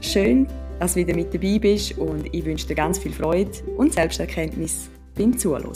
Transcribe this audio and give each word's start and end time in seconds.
Schön, 0.00 0.46
dass 0.80 0.94
du 0.94 1.00
wieder 1.00 1.14
mit 1.14 1.34
dabei 1.34 1.58
bist 1.58 1.98
und 1.98 2.32
ich 2.32 2.42
wünsche 2.44 2.68
dir 2.68 2.74
ganz 2.74 2.98
viel 2.98 3.12
Freude 3.12 3.50
und 3.76 3.92
Selbsterkenntnis 3.92 4.88
beim 5.14 5.36
Zuhören. 5.36 5.66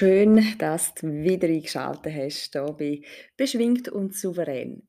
Schön, 0.00 0.42
dass 0.56 0.94
du 0.94 1.12
wieder 1.12 1.46
eingeschaltet 1.46 2.14
hast 2.14 2.52
hier 2.54 2.74
bei 2.78 3.02
Beschwingt 3.36 3.90
und 3.90 4.16
Souverän. 4.16 4.88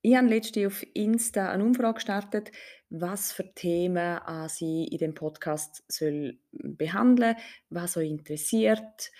Ich 0.00 0.16
habe 0.16 0.28
letztens 0.28 0.66
auf 0.66 0.86
Insta 0.94 1.50
eine 1.50 1.62
Umfrage 1.62 1.96
gestartet, 1.96 2.50
was 2.88 3.32
für 3.32 3.52
Themen 3.52 4.18
sie 4.48 4.84
in 4.84 4.96
dem 4.96 5.14
Podcast 5.14 5.84
soll 5.88 6.38
behandeln 6.52 7.36
was 7.68 7.98
euch 7.98 8.08
interessiert, 8.08 9.12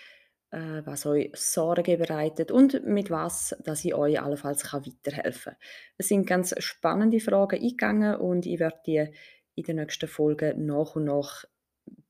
äh, 0.52 0.80
was 0.86 1.04
euch 1.04 1.32
Sorgen 1.34 1.98
bereitet 1.98 2.50
und 2.50 2.86
mit 2.86 3.10
was 3.10 3.54
dass 3.62 3.84
ich 3.84 3.94
euch 3.94 4.18
allenfalls 4.18 4.72
weiterhelfen 4.72 5.52
kann. 5.52 5.60
Es 5.98 6.08
sind 6.08 6.26
ganz 6.26 6.54
spannende 6.60 7.20
Fragen 7.20 7.60
eingegangen 7.60 8.16
und 8.16 8.46
ich 8.46 8.58
werde 8.58 8.80
die 8.86 9.06
in 9.54 9.64
den 9.64 9.76
nächsten 9.76 10.08
Folgen 10.08 10.64
nach 10.64 10.96
und 10.96 11.04
nach 11.04 11.44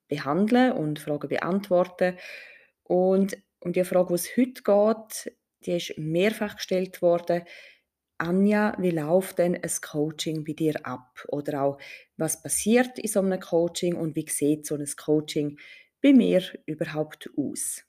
behandeln 0.06 0.70
und 0.70 1.00
Fragen 1.00 1.28
beantworten. 1.28 2.16
Und 2.84 3.36
um 3.60 3.72
die 3.72 3.84
Frage, 3.84 4.08
die 4.08 4.14
es 4.14 4.36
heute 4.36 4.62
geht, 4.62 5.36
die 5.66 5.76
ist 5.76 5.98
mehrfach 5.98 6.56
gestellt 6.56 7.02
worden. 7.02 7.42
Anja, 8.18 8.76
wie 8.78 8.90
läuft 8.90 9.38
denn 9.38 9.56
ein 9.56 9.70
Coaching 9.82 10.44
bei 10.44 10.52
dir 10.52 10.86
ab? 10.86 11.24
Oder 11.28 11.62
auch, 11.62 11.78
was 12.16 12.42
passiert 12.42 12.98
in 12.98 13.08
so 13.08 13.20
einem 13.20 13.40
Coaching 13.40 13.96
und 13.96 14.14
wie 14.14 14.28
sieht 14.28 14.66
so 14.66 14.76
ein 14.76 14.86
Coaching 14.96 15.58
bei 16.00 16.12
mir 16.12 16.42
überhaupt 16.66 17.30
aus? 17.36 17.82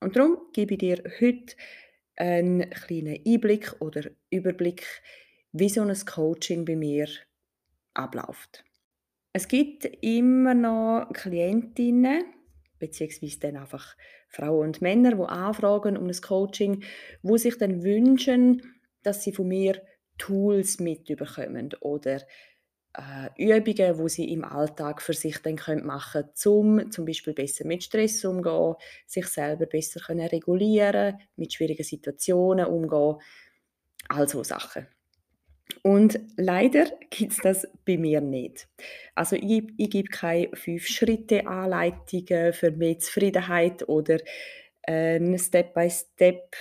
Und 0.00 0.16
darum 0.16 0.38
gebe 0.52 0.74
ich 0.74 0.80
dir 0.80 1.02
heute 1.20 1.54
einen 2.16 2.68
kleinen 2.70 3.20
Einblick 3.24 3.80
oder 3.80 4.10
Überblick, 4.30 4.84
wie 5.52 5.68
so 5.68 5.82
ein 5.82 5.96
Coaching 6.06 6.64
bei 6.64 6.76
mir 6.76 7.08
abläuft. 7.94 8.64
Es 9.32 9.48
gibt 9.48 9.84
immer 10.02 10.54
noch 10.54 11.08
Klientinnen, 11.12 12.24
beziehungsweise 12.78 13.38
dann 13.38 13.56
einfach 13.56 13.96
Frauen 14.32 14.68
und 14.68 14.82
Männer, 14.82 15.14
die 15.14 15.22
anfragen 15.22 15.96
um 15.96 16.06
ein 16.06 16.20
Coaching, 16.20 16.82
wo 17.22 17.36
sich 17.36 17.58
dann 17.58 17.82
wünschen, 17.84 18.62
dass 19.02 19.22
sie 19.22 19.32
von 19.32 19.48
mir 19.48 19.80
Tools 20.18 20.80
mitbekommen 20.80 21.70
oder 21.80 22.22
äh, 22.94 23.28
Übungen, 23.36 23.98
wo 23.98 24.08
sie 24.08 24.30
im 24.32 24.44
Alltag 24.44 25.02
für 25.02 25.14
sich 25.14 25.38
dann 25.38 25.56
können 25.56 25.86
machen 25.86 26.24
können, 26.40 26.80
um 26.80 26.90
zum 26.90 27.04
Beispiel 27.04 27.32
besser 27.34 27.66
mit 27.66 27.84
Stress 27.84 28.24
umgehen, 28.24 28.74
sich 29.06 29.26
selber 29.26 29.66
besser 29.66 30.00
können 30.00 30.26
regulieren, 30.26 31.18
mit 31.36 31.52
schwierigen 31.52 31.84
Situationen 31.84 32.66
umgehen, 32.66 33.16
all 34.08 34.28
so 34.28 34.42
Sachen. 34.42 34.86
Und 35.82 36.20
leider 36.36 36.86
gibt 37.10 37.32
es 37.32 37.38
das 37.38 37.66
bei 37.84 37.96
mir 37.96 38.20
nicht. 38.20 38.68
Also 39.14 39.36
ich, 39.36 39.64
ich 39.76 39.90
gebe 39.90 40.08
keine 40.08 40.50
Fünf-Schritte-Anleitungen 40.54 42.52
für 42.52 42.70
mehr 42.70 42.98
Zufriedenheit 42.98 43.88
oder 43.88 44.18
einen 44.84 45.38
Step-by-Step 45.38 46.54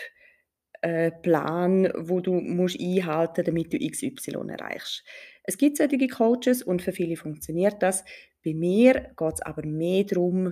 äh, 0.81 1.11
wo 1.23 2.19
du 2.19 2.33
musst 2.33 2.79
einhalten, 2.79 3.44
damit 3.45 3.73
du 3.73 3.77
XY 3.77 4.49
erreichst. 4.49 5.03
Es 5.43 5.57
gibt 5.57 5.78
solche 5.78 6.07
Coaches 6.07 6.63
und 6.63 6.81
für 6.81 6.91
viele 6.91 7.16
funktioniert 7.16 7.81
das. 7.81 8.03
Bei 8.43 8.53
mir 8.53 9.11
geht 9.16 9.33
es 9.33 9.41
aber 9.41 9.66
mehr 9.66 10.03
darum, 10.03 10.51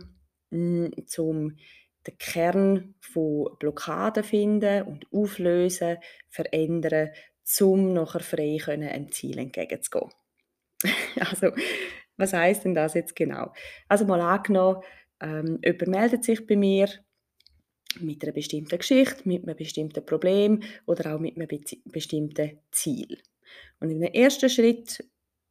mh, 0.52 0.90
zum 1.08 1.58
den 2.08 2.18
Kern 2.18 2.96
von 3.02 3.58
Blockaden 3.60 4.24
finden 4.24 4.84
und 4.84 5.06
auflösen, 5.12 5.98
verändern, 6.30 7.10
um 7.62 7.94
nachher 7.94 8.20
frei 8.20 8.58
können, 8.64 8.90
einem 8.90 9.12
Ziel 9.12 9.38
entgegenzugehen. 9.38 10.12
also, 11.20 11.52
was 12.18 12.34
heißt 12.34 12.66
denn 12.66 12.76
das 12.76 12.94
jetzt 12.94 13.16
genau? 13.16 13.54
Also 13.88 14.06
mal 14.06 14.22
angenommen, 14.22 14.84
ähm, 15.22 15.60
jemand 15.64 15.88
meldet 15.88 16.24
sich 16.24 16.46
bei 16.46 16.56
mir 16.56 16.90
mit 18.00 18.24
einer 18.24 18.34
bestimmten 18.34 18.78
Geschichte, 18.78 19.28
mit 19.28 19.44
einem 19.44 19.56
bestimmten 19.56 20.06
Problem 20.06 20.62
oder 20.86 21.16
auch 21.16 21.20
mit 21.20 21.36
einem 21.36 21.48
bestimmten 21.86 22.60
Ziel. 22.72 23.18
Und 23.80 23.90
in 23.90 24.00
dem 24.00 24.14
ersten 24.14 24.50
Schritt, 24.50 25.04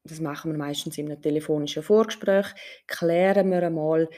das 0.04 0.20
machen 0.20 0.52
wir 0.52 0.58
meistens 0.58 0.98
in 0.98 1.10
einem 1.10 1.20
telefonischen 1.20 1.82
Vorgespräch, 1.82 2.46
klären 2.86 3.50
wir 3.50 3.62
einmal, 3.62 4.08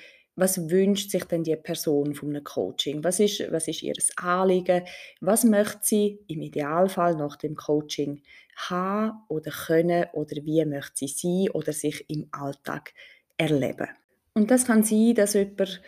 was 0.41 0.71
wünscht 0.71 1.11
sich 1.11 1.25
denn 1.25 1.45
die 1.45 1.57
Person 1.57 2.15
von 2.15 2.31
einem 2.31 2.43
Coaching? 2.43 3.05
Was 3.05 3.21
ist, 3.21 3.41
was 3.53 3.69
ist 3.69 3.83
ihr 3.83 3.95
Anliegen? 4.17 4.85
Was 5.21 5.45
möchte 5.45 5.81
sie 5.83 6.19
im 6.29 6.41
Idealfall 6.43 7.15
nach 7.15 7.37
dem 7.37 7.55
Coaching 7.55 8.23
haben 8.57 9.23
oder 9.29 9.51
können 9.51 10.07
oder 10.13 10.37
wie 10.45 10.65
möchte 10.65 11.07
sie 11.07 11.09
sein 11.09 11.51
oder 11.55 11.73
sich 11.73 12.09
im 12.09 12.29
Alltag 12.33 12.95
erleben? 13.37 13.89
Und 14.35 14.51
das 14.51 14.67
kann 14.67 14.83
sein, 14.83 15.15
dass 15.15 15.35
jemand 15.35 15.83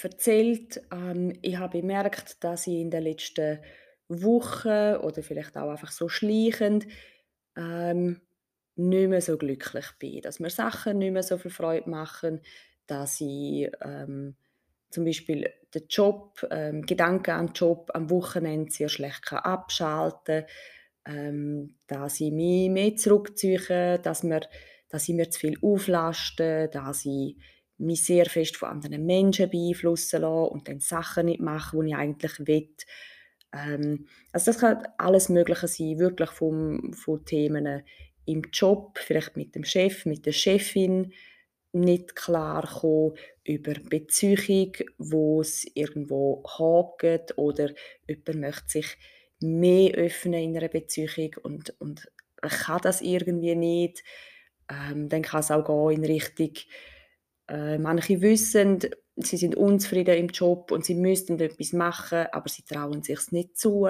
erzählt, 0.00 0.80
ähm, 0.92 1.32
ich 1.42 1.56
habe 1.56 1.80
bemerkt, 1.80 2.42
dass 2.44 2.66
ich 2.66 2.74
in 2.74 2.90
den 2.90 3.02
letzten 3.02 3.58
Wochen 4.08 4.96
oder 5.02 5.22
vielleicht 5.22 5.56
auch 5.56 5.70
einfach 5.70 5.90
so 5.90 6.08
schleichend 6.08 6.86
ähm, 7.56 8.20
nicht 8.76 9.08
mehr 9.08 9.20
so 9.20 9.36
glücklich 9.36 9.86
bin, 9.98 10.22
dass 10.22 10.38
mir 10.38 10.50
Sachen 10.50 10.98
nicht 10.98 11.12
mehr 11.12 11.24
so 11.24 11.36
viel 11.36 11.50
Freude 11.50 11.90
machen, 11.90 12.40
dass 12.88 13.20
ich 13.20 13.70
ähm, 13.82 14.34
zum 14.90 15.04
Beispiel 15.04 15.48
den 15.74 15.86
Job, 15.88 16.46
ähm, 16.50 16.82
Gedanken 16.82 17.30
an 17.30 17.46
den 17.46 17.52
Job 17.54 17.90
am 17.94 18.10
Wochenende 18.10 18.70
sehr 18.72 18.88
schlecht 18.88 19.22
kann 19.26 19.38
abschalten 19.38 20.44
kann, 21.04 21.16
ähm, 21.16 21.74
dass 21.86 22.20
ich 22.20 22.32
mich 22.32 22.70
mehr 22.70 22.96
zurückziehe, 22.96 23.98
dass, 23.98 24.22
mir, 24.22 24.40
dass 24.88 25.08
ich 25.08 25.14
mir 25.14 25.30
zu 25.30 25.40
viel 25.40 25.58
auflaste, 25.62 26.68
dass 26.72 27.04
ich 27.04 27.36
mich 27.78 28.04
sehr 28.04 28.26
fest 28.26 28.56
von 28.56 28.70
anderen 28.70 29.06
Menschen 29.06 29.50
beeinflussen 29.50 30.22
lasse 30.22 30.50
und 30.50 30.68
dann 30.68 30.80
Sachen 30.80 31.26
nicht 31.26 31.40
mache, 31.40 31.78
die 31.80 31.88
ich 31.88 31.94
eigentlich 31.94 32.46
will. 32.46 32.74
Ähm, 33.52 34.06
also 34.32 34.50
das 34.50 34.60
kann 34.60 34.86
alles 34.98 35.28
Mögliche 35.28 35.68
sein, 35.68 35.98
wirklich 35.98 36.30
vom, 36.30 36.92
von 36.92 37.24
Themen 37.24 37.82
im 38.26 38.42
Job, 38.52 38.98
vielleicht 38.98 39.36
mit 39.36 39.54
dem 39.54 39.64
Chef, 39.64 40.04
mit 40.04 40.26
der 40.26 40.32
Chefin, 40.32 41.12
nicht 41.78 42.16
klar 42.16 42.68
über 43.44 43.74
Beziehung, 43.74 44.72
wo 44.98 45.40
es 45.40 45.66
irgendwo 45.74 46.44
hakt 46.46 47.36
oder 47.38 47.70
jemand 48.06 48.40
möchte 48.40 48.68
sich 48.68 48.96
mehr 49.40 49.94
öffnen 49.94 50.42
in 50.42 50.56
einer 50.56 50.68
Beziehung 50.68 51.30
und, 51.42 51.74
und 51.80 52.10
kann 52.40 52.80
das 52.82 53.00
irgendwie 53.00 53.54
nicht. 53.54 54.02
Ähm, 54.70 55.08
dann 55.08 55.22
kann 55.22 55.40
es 55.40 55.50
auch 55.50 55.64
gehen 55.64 56.02
in 56.02 56.10
Richtung, 56.10 56.52
äh, 57.48 57.78
manche 57.78 58.20
wissen, 58.20 58.80
sie 59.16 59.36
sind 59.36 59.56
unzufrieden 59.56 60.16
im 60.16 60.28
Job 60.28 60.70
und 60.70 60.84
sie 60.84 60.94
müssten 60.94 61.40
etwas 61.40 61.72
machen, 61.72 62.26
aber 62.32 62.48
sie 62.48 62.62
trauen 62.62 63.02
sich 63.02 63.32
nicht 63.32 63.56
zu. 63.56 63.88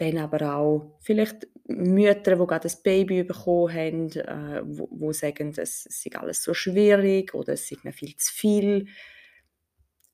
Dann 0.00 0.16
aber 0.16 0.56
auch 0.56 0.96
vielleicht 1.00 1.46
Mütter, 1.66 2.36
die 2.36 2.46
gerade 2.46 2.68
ein 2.68 2.82
Baby 2.82 3.22
bekommen 3.22 3.74
haben, 3.74 4.10
äh, 4.12 4.62
wo, 4.64 4.88
wo 4.90 5.12
sagen, 5.12 5.52
es 5.54 5.84
sei 5.84 6.10
alles 6.16 6.42
so 6.42 6.54
schwierig 6.54 7.34
oder 7.34 7.52
es 7.52 7.68
sei 7.68 7.76
mir 7.82 7.92
viel 7.92 8.16
zu 8.16 8.32
viel. 8.32 8.86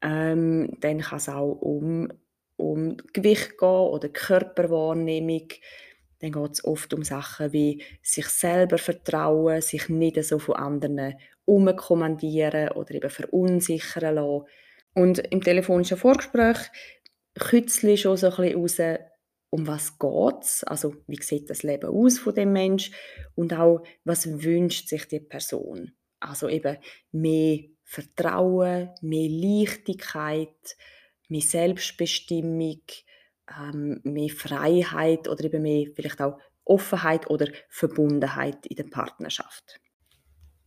Ähm, 0.03 0.77
dann 0.81 1.01
kann 1.01 1.19
es 1.19 1.29
auch 1.29 1.53
um, 1.53 2.09
um 2.57 2.97
Gewicht 3.13 3.59
gehen 3.59 3.69
oder 3.69 4.09
Körperwahrnehmung. 4.09 5.49
Dann 6.19 6.33
geht 6.33 6.53
es 6.53 6.65
oft 6.65 6.93
um 6.93 7.05
Sachen 7.05 7.53
wie 7.53 7.83
sich 8.03 8.27
selber 8.27 8.79
vertrauen, 8.79 9.63
sich 9.63 9.89
nicht 9.89 10.23
so 10.25 10.41
von 10.41 10.57
anderen 10.57 11.15
umkommandieren 11.45 12.71
oder 12.71 12.93
eben 12.97 13.11
verunsichern 13.11 14.17
lassen. 14.17 14.47
Und 14.95 15.19
im 15.19 15.43
telefonischen 15.43 15.97
Vorgespräch 15.97 16.59
kürzlich 17.39 18.01
schon 18.01 18.17
so 18.17 18.31
ein 18.31 18.37
bisschen 18.37 18.61
raus, 18.61 19.07
um 19.57 19.67
was 19.67 19.99
geht's? 19.99 20.65
Also, 20.65 20.97
wie 21.07 21.23
sieht 21.23 21.49
das 21.49 21.63
Leben 21.63 21.89
aus 21.89 22.19
von 22.19 22.35
dem 22.35 22.53
Mensch? 22.53 22.91
Und 23.35 23.55
auch, 23.55 23.83
was 24.05 24.43
wünscht 24.43 24.89
sich 24.89 25.09
die 25.09 25.21
Person? 25.21 25.93
Also 26.21 26.49
eben 26.49 26.77
mehr 27.13 27.61
Vertrauen, 27.83 28.91
mehr 29.01 29.31
Leichtigkeit, 29.31 30.77
mehr 31.29 31.41
Selbstbestimmung, 31.41 32.83
ähm, 33.59 34.01
mehr 34.05 34.29
Freiheit 34.29 35.27
oder 35.27 35.45
eben 35.45 35.63
mehr 35.63 35.87
vielleicht 35.95 36.21
auch 36.21 36.39
Offenheit 36.65 37.31
oder 37.31 37.49
Verbundenheit 37.71 38.67
in 38.67 38.77
der 38.77 38.85
Partnerschaft. 38.85 39.81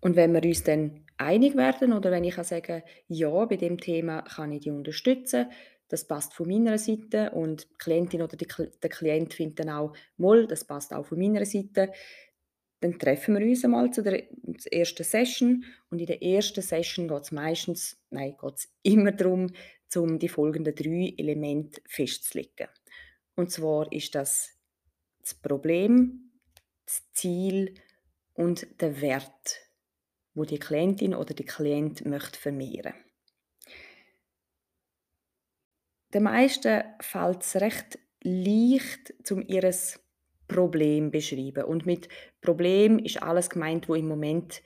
Und 0.01 0.15
wenn 0.15 0.33
wir 0.33 0.44
uns 0.44 0.63
dann 0.63 1.06
einig 1.18 1.56
werden 1.56 1.94
oder 1.94 2.09
wenn 2.09 2.24
ich 2.24 2.35
kann 2.35 2.45
sagen, 2.45 2.81
ja, 3.07 3.45
bei 3.45 3.57
dem 3.57 3.77
Thema 3.77 4.24
kann 4.24 4.51
ich 4.51 4.62
die 4.62 4.71
unterstützen, 4.71 5.51
das 5.89 6.07
passt 6.07 6.33
von 6.33 6.47
meiner 6.47 6.77
Seite 6.77 7.31
und 7.31 7.63
die 7.63 7.77
Klientin 7.77 8.21
oder 8.21 8.38
die, 8.38 8.47
der 8.47 8.89
Klient 8.89 9.33
findet 9.33 9.59
dann 9.59 9.69
auch, 9.69 9.94
moll, 10.18 10.47
das 10.47 10.63
passt 10.63 10.94
auch 10.94 11.06
von 11.06 11.19
meiner 11.19 11.45
Seite, 11.45 11.91
dann 12.80 12.97
treffen 12.97 13.38
wir 13.38 13.45
uns 13.45 13.65
einmal 13.65 13.91
zu 13.91 14.01
der 14.01 14.24
ersten 14.71 15.03
Session 15.03 15.65
und 15.89 16.00
in 16.00 16.06
der 16.06 16.24
ersten 16.24 16.62
Session 16.62 17.07
geht 17.07 17.24
es 17.24 17.31
meistens, 17.31 17.97
nein, 18.09 18.36
geht 18.39 18.56
es 18.56 18.69
immer 18.83 19.12
darum, 19.12 19.51
um 19.95 20.19
die 20.19 20.30
folgenden 20.30 20.75
drei 20.75 21.13
Elemente 21.18 21.81
festzulegen. 21.86 22.68
Und 23.35 23.51
zwar 23.51 23.92
ist 23.92 24.13
das 24.15 24.59
das 25.19 25.33
Problem, 25.33 26.31
das 26.85 27.12
Ziel 27.13 27.75
und 28.33 28.81
der 28.81 29.01
Wert, 29.01 29.62
wo 30.33 30.44
die 30.44 30.59
Klientin 30.59 31.13
oder 31.13 31.33
die 31.33 31.45
Klient 31.45 32.06
möchte 32.06 32.39
vermehren. 32.39 32.94
Den 36.13 36.23
meisten 36.23 36.83
fällt 37.01 37.41
es 37.41 37.56
recht 37.56 38.00
leicht, 38.21 39.13
um 39.31 39.41
ihres 39.47 40.00
Problem 40.47 41.11
beschreiben. 41.11 41.63
Und 41.65 41.85
mit 41.85 42.09
Problem 42.41 43.00
ist 43.00 43.21
alles 43.21 43.50
gemeint, 43.50 43.88
wo 43.88 43.95
im 43.95 44.07
Moment 44.07 44.61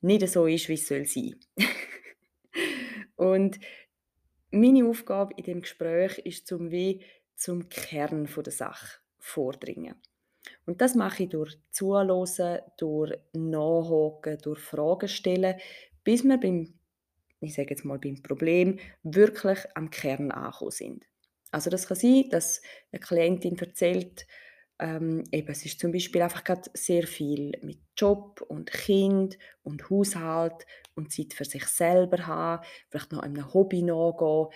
nicht 0.00 0.28
so 0.28 0.46
ist, 0.46 0.68
wie 0.68 0.74
es 0.74 0.86
soll 0.86 1.06
sein. 1.06 1.34
und 3.16 3.58
meine 4.50 4.86
Aufgabe 4.86 5.34
in 5.36 5.44
dem 5.44 5.60
Gespräch 5.62 6.18
ist 6.18 6.46
zum 6.46 6.70
wie 6.70 7.02
zum 7.34 7.68
Kern 7.68 8.28
der 8.36 8.52
Sache 8.52 8.98
vordringen. 9.18 9.96
Und 10.66 10.80
das 10.80 10.94
mache 10.94 11.24
ich 11.24 11.30
durch 11.30 11.58
Zuhören, 11.70 12.60
durch 12.76 13.18
Nachhaken, 13.32 14.38
durch 14.42 14.60
Fragen 14.60 15.08
stellen, 15.08 15.56
bis 16.04 16.22
wir 16.22 16.38
beim, 16.38 16.74
ich 17.44 17.54
sage 17.54 17.70
jetzt 17.70 17.84
mal 17.84 17.98
beim 17.98 18.22
Problem, 18.22 18.78
wirklich 19.02 19.58
am 19.74 19.90
Kern 19.90 20.30
angekommen 20.30 20.70
sind. 20.70 21.06
Also 21.50 21.70
das 21.70 21.86
kann 21.86 21.96
sein, 21.96 22.28
dass 22.30 22.60
eine 22.92 23.00
Klientin 23.00 23.56
erzählt, 23.58 24.26
ähm, 24.80 25.22
eben, 25.30 25.48
es 25.48 25.64
ist 25.64 25.78
zum 25.78 25.92
Beispiel 25.92 26.22
einfach 26.22 26.42
gerade 26.42 26.68
sehr 26.74 27.06
viel 27.06 27.52
mit 27.62 27.78
Job 27.96 28.44
und 28.48 28.72
Kind 28.72 29.38
und 29.62 29.88
Haushalt 29.88 30.66
und 30.96 31.12
Zeit 31.12 31.32
für 31.32 31.44
sich 31.44 31.64
selber 31.66 32.26
haben, 32.26 32.64
vielleicht 32.90 33.12
noch 33.12 33.20
einem 33.20 33.54
Hobby 33.54 33.82
nachgehen 33.82 34.48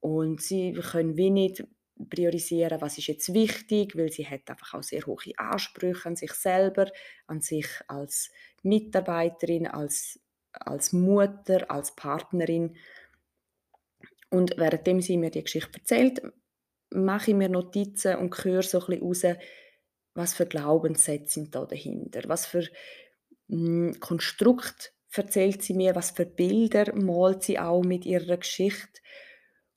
und 0.00 0.42
sie 0.42 0.72
können 0.72 1.16
wie 1.16 1.30
nicht 1.30 1.64
priorisieren, 2.08 2.80
was 2.80 2.98
ist 2.98 3.08
jetzt 3.08 3.34
wichtig, 3.34 3.96
weil 3.96 4.10
sie 4.10 4.26
hat 4.26 4.48
einfach 4.48 4.74
auch 4.74 4.82
sehr 4.82 5.04
hohe 5.06 5.32
Ansprüche 5.36 6.08
an 6.08 6.16
sich 6.16 6.32
selber, 6.32 6.90
an 7.26 7.40
sich 7.40 7.68
als 7.88 8.30
Mitarbeiterin, 8.62 9.66
als, 9.66 10.18
als 10.52 10.92
Mutter, 10.92 11.70
als 11.70 11.94
Partnerin. 11.94 12.76
Und 14.30 14.56
währenddem 14.56 15.00
sie 15.00 15.16
mir 15.16 15.30
die 15.30 15.42
Geschichte 15.42 15.78
erzählt, 15.78 16.22
mache 16.90 17.32
ich 17.32 17.36
mir 17.36 17.48
Notizen 17.48 18.16
und 18.16 18.44
höre 18.44 18.62
so 18.62 18.80
ein 18.80 19.00
bisschen 19.00 19.32
raus, 19.32 19.40
was 20.14 20.34
für 20.34 20.46
Glaubenssätze 20.46 21.34
sind 21.34 21.54
da 21.54 21.64
dahinter, 21.64 22.22
was 22.26 22.46
für 22.46 22.66
hm, 23.48 23.98
Konstrukt 24.00 24.92
erzählt 25.12 25.62
sie 25.62 25.74
mir, 25.74 25.94
was 25.94 26.12
für 26.12 26.26
Bilder 26.26 26.94
malt 26.94 27.42
sie 27.42 27.58
auch 27.58 27.82
mit 27.82 28.06
ihrer 28.06 28.36
Geschichte. 28.36 29.00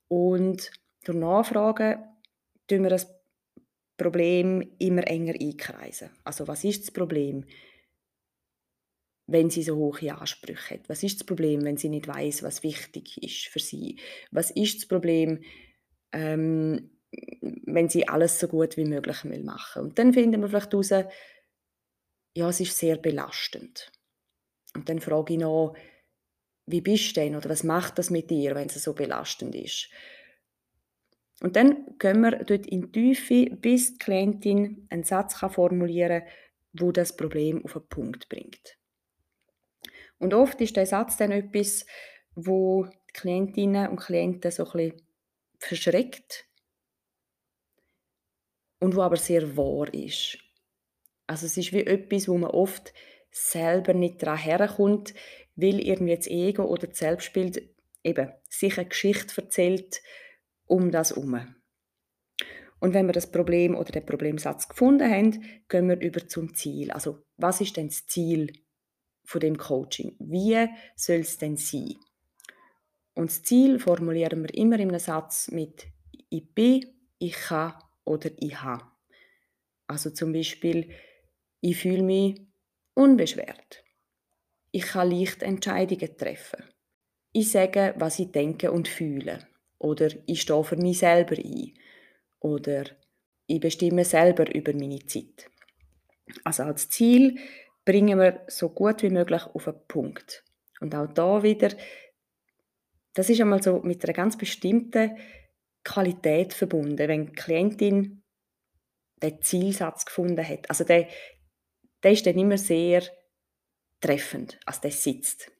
Und 0.07 0.71
durch 1.05 1.17
Nachfragen 1.17 2.03
tun 2.67 2.83
wir 2.83 2.89
das 2.89 3.11
Problem 3.97 4.75
immer 4.79 5.07
enger 5.07 5.33
einkreisen. 5.33 6.11
Also 6.23 6.47
was 6.47 6.63
ist 6.63 6.83
das 6.83 6.91
Problem, 6.91 7.45
wenn 9.27 9.49
sie 9.49 9.63
so 9.63 9.75
hohe 9.75 10.15
Ansprüche 10.15 10.75
hat? 10.75 10.89
Was 10.89 11.03
ist 11.03 11.19
das 11.19 11.25
Problem, 11.25 11.63
wenn 11.63 11.77
sie 11.77 11.89
nicht 11.89 12.07
weiß, 12.07 12.43
was 12.43 12.63
wichtig 12.63 13.21
ist 13.23 13.47
für 13.47 13.59
sie? 13.59 13.97
Was 14.31 14.51
ist 14.51 14.77
das 14.77 14.85
Problem, 14.87 15.43
ähm, 16.11 16.91
wenn 17.65 17.89
sie 17.89 18.07
alles 18.07 18.39
so 18.39 18.47
gut 18.47 18.77
wie 18.77 18.85
möglich 18.85 19.23
will 19.23 19.43
machen? 19.43 19.83
Und 19.83 19.99
dann 19.99 20.13
finden 20.13 20.41
wir 20.41 20.49
vielleicht 20.49 20.73
heraus, 20.73 20.89
ja, 22.35 22.49
es 22.49 22.59
ist 22.59 22.77
sehr 22.77 22.97
belastend. 22.97 23.91
Und 24.75 24.89
dann 24.89 24.99
frage 24.99 25.33
ich 25.33 25.39
noch, 25.39 25.75
wie 26.65 26.81
bist 26.81 27.15
du 27.15 27.21
denn 27.21 27.35
oder 27.35 27.49
was 27.49 27.63
macht 27.63 27.99
das 27.99 28.09
mit 28.09 28.29
dir, 28.29 28.55
wenn 28.55 28.67
es 28.67 28.83
so 28.83 28.93
belastend 28.93 29.53
ist? 29.55 29.89
Und 31.41 31.55
dann 31.55 31.97
gehen 31.99 32.21
wir 32.21 32.43
dort 32.43 32.65
in 32.67 32.91
die 32.91 33.13
Tiefe, 33.13 33.55
bis 33.55 33.93
die 33.93 33.97
Klientin 33.97 34.87
einen 34.89 35.03
Satz 35.03 35.35
formulieren 35.35 36.21
kann, 36.21 36.29
wo 36.73 36.91
das 36.91 37.15
Problem 37.15 37.63
auf 37.65 37.73
den 37.73 37.87
Punkt 37.89 38.29
bringt. 38.29 38.77
Und 40.19 40.33
oft 40.33 40.60
ist 40.62 40.75
der 40.75 40.86
Satz 40.86 41.18
dann 41.18 41.31
etwas, 41.31 41.86
wo 42.36 42.86
die 42.86 43.13
Klientinnen 43.13 43.89
und 43.89 44.00
Klienten 44.00 44.51
so 44.51 44.69
ein 44.71 44.94
verschreckt 45.60 46.45
und 48.80 48.95
wo 48.95 49.01
aber 49.01 49.18
sehr 49.18 49.56
wahr 49.56 49.94
ist. 49.94 50.38
Also 51.27 51.45
es 51.45 51.57
ist 51.57 51.71
wie 51.71 51.86
etwas, 51.86 52.27
wo 52.27 52.38
man 52.38 52.51
oft 52.51 52.94
selber 53.31 53.94
nicht 53.94 54.21
daran 54.21 54.38
herkommt, 54.38 55.13
weil 55.56 55.80
irgendwie 55.80 56.15
das 56.15 56.27
Ego 56.27 56.63
oder 56.65 56.88
das 56.88 57.00
Selbstbild 57.00 57.62
eben 58.04 58.31
sich 58.50 58.77
eine 58.77 58.88
Geschichte 58.89 59.42
erzählt, 59.42 60.01
um 60.65 60.92
das 60.92 61.12
herum. 61.15 61.56
Und 62.80 62.94
wenn 62.94 63.06
wir 63.06 63.13
das 63.13 63.31
Problem 63.31 63.75
oder 63.75 63.92
den 63.92 64.06
Problemsatz 64.06 64.68
gefunden 64.68 65.10
haben, 65.10 65.45
gehen 65.69 65.88
wir 65.88 66.00
über 66.01 66.27
zum 66.27 66.54
Ziel. 66.54 66.92
Also, 66.92 67.24
was 67.38 67.62
ist 67.62 67.77
denn 67.77 67.88
das 67.88 68.06
Ziel 68.07 68.51
von 69.23 69.41
dem 69.41 69.57
Coaching? 69.57 70.15
Wie 70.19 70.67
soll 70.95 71.17
es 71.17 71.37
denn 71.37 71.57
sein? 71.57 71.95
Und 73.15 73.29
das 73.29 73.43
Ziel 73.43 73.79
formulieren 73.79 74.41
wir 74.43 74.53
immer 74.53 74.79
in 74.79 74.89
einem 74.89 75.00
Satz 75.00 75.50
mit 75.51 75.88
ich 76.29 76.53
bin, 76.53 76.86
ich 77.19 77.33
kann 77.33 77.75
oder 78.05 78.31
ich 78.38 78.59
habe. 78.62 78.86
Also 79.86 80.09
zum 80.09 80.33
Beispiel, 80.33 80.89
ich 81.62 81.77
fühle 81.77 82.01
mich 82.01 82.41
unbeschwert. 82.95 83.83
Ich 84.71 84.83
kann 84.83 85.12
leicht 85.12 85.43
Entscheidungen 85.43 86.17
treffen. 86.17 86.63
Ich 87.31 87.51
sage, 87.51 87.93
was 87.98 88.17
ich 88.17 88.31
denke 88.31 88.71
und 88.71 88.88
fühle. 88.88 89.48
Oder 89.77 90.09
ich 90.25 90.41
stehe 90.41 90.63
für 90.63 90.77
mich 90.77 91.00
selber 91.00 91.36
ein. 91.38 91.74
Oder 92.39 92.86
ich 93.45 93.59
bestimme 93.59 94.05
selber 94.05 94.53
über 94.53 94.74
meine 94.74 95.05
Zeit. 95.05 95.50
Also 96.43 96.63
als 96.63 96.89
Ziel 96.89 97.38
bringen 97.85 98.19
wir 98.19 98.41
so 98.47 98.69
gut 98.69 99.03
wie 99.03 99.09
möglich 99.09 99.43
auf 99.45 99.67
einen 99.67 99.87
Punkt. 99.87 100.43
Und 100.79 100.95
auch 100.95 101.07
da 101.07 101.43
wieder, 101.43 101.69
das 103.13 103.29
ist 103.29 103.41
einmal 103.41 103.61
so 103.61 103.79
mit 103.83 104.03
einer 104.03 104.13
ganz 104.13 104.37
bestimmten 104.37 105.17
Qualität 105.83 106.53
verbunden, 106.53 106.97
wenn 106.97 107.27
die 107.27 107.33
Klientin 107.33 108.23
den 109.21 109.41
Zielsatz 109.41 110.05
gefunden 110.05 110.47
hat. 110.47 110.69
Also 110.69 110.83
der, 110.83 111.07
der 112.01 112.11
ist 112.11 112.25
dann 112.25 112.37
immer 112.37 112.57
sehr 112.57 113.03
treffend, 114.01 114.59
als 114.65 114.81
der 114.81 114.91
sitzt. 114.91 115.51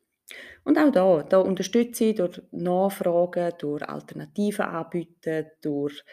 Und 0.64 0.78
auch 0.78 0.92
da, 0.92 1.24
da 1.24 1.38
unterstütze 1.40 2.06
ich 2.06 2.16
durch 2.16 2.42
Nachfragen, 2.52 3.54
durch 3.60 3.84
Alternativen 3.84 4.66
anbieten, 4.66 5.48
durch 5.62 6.04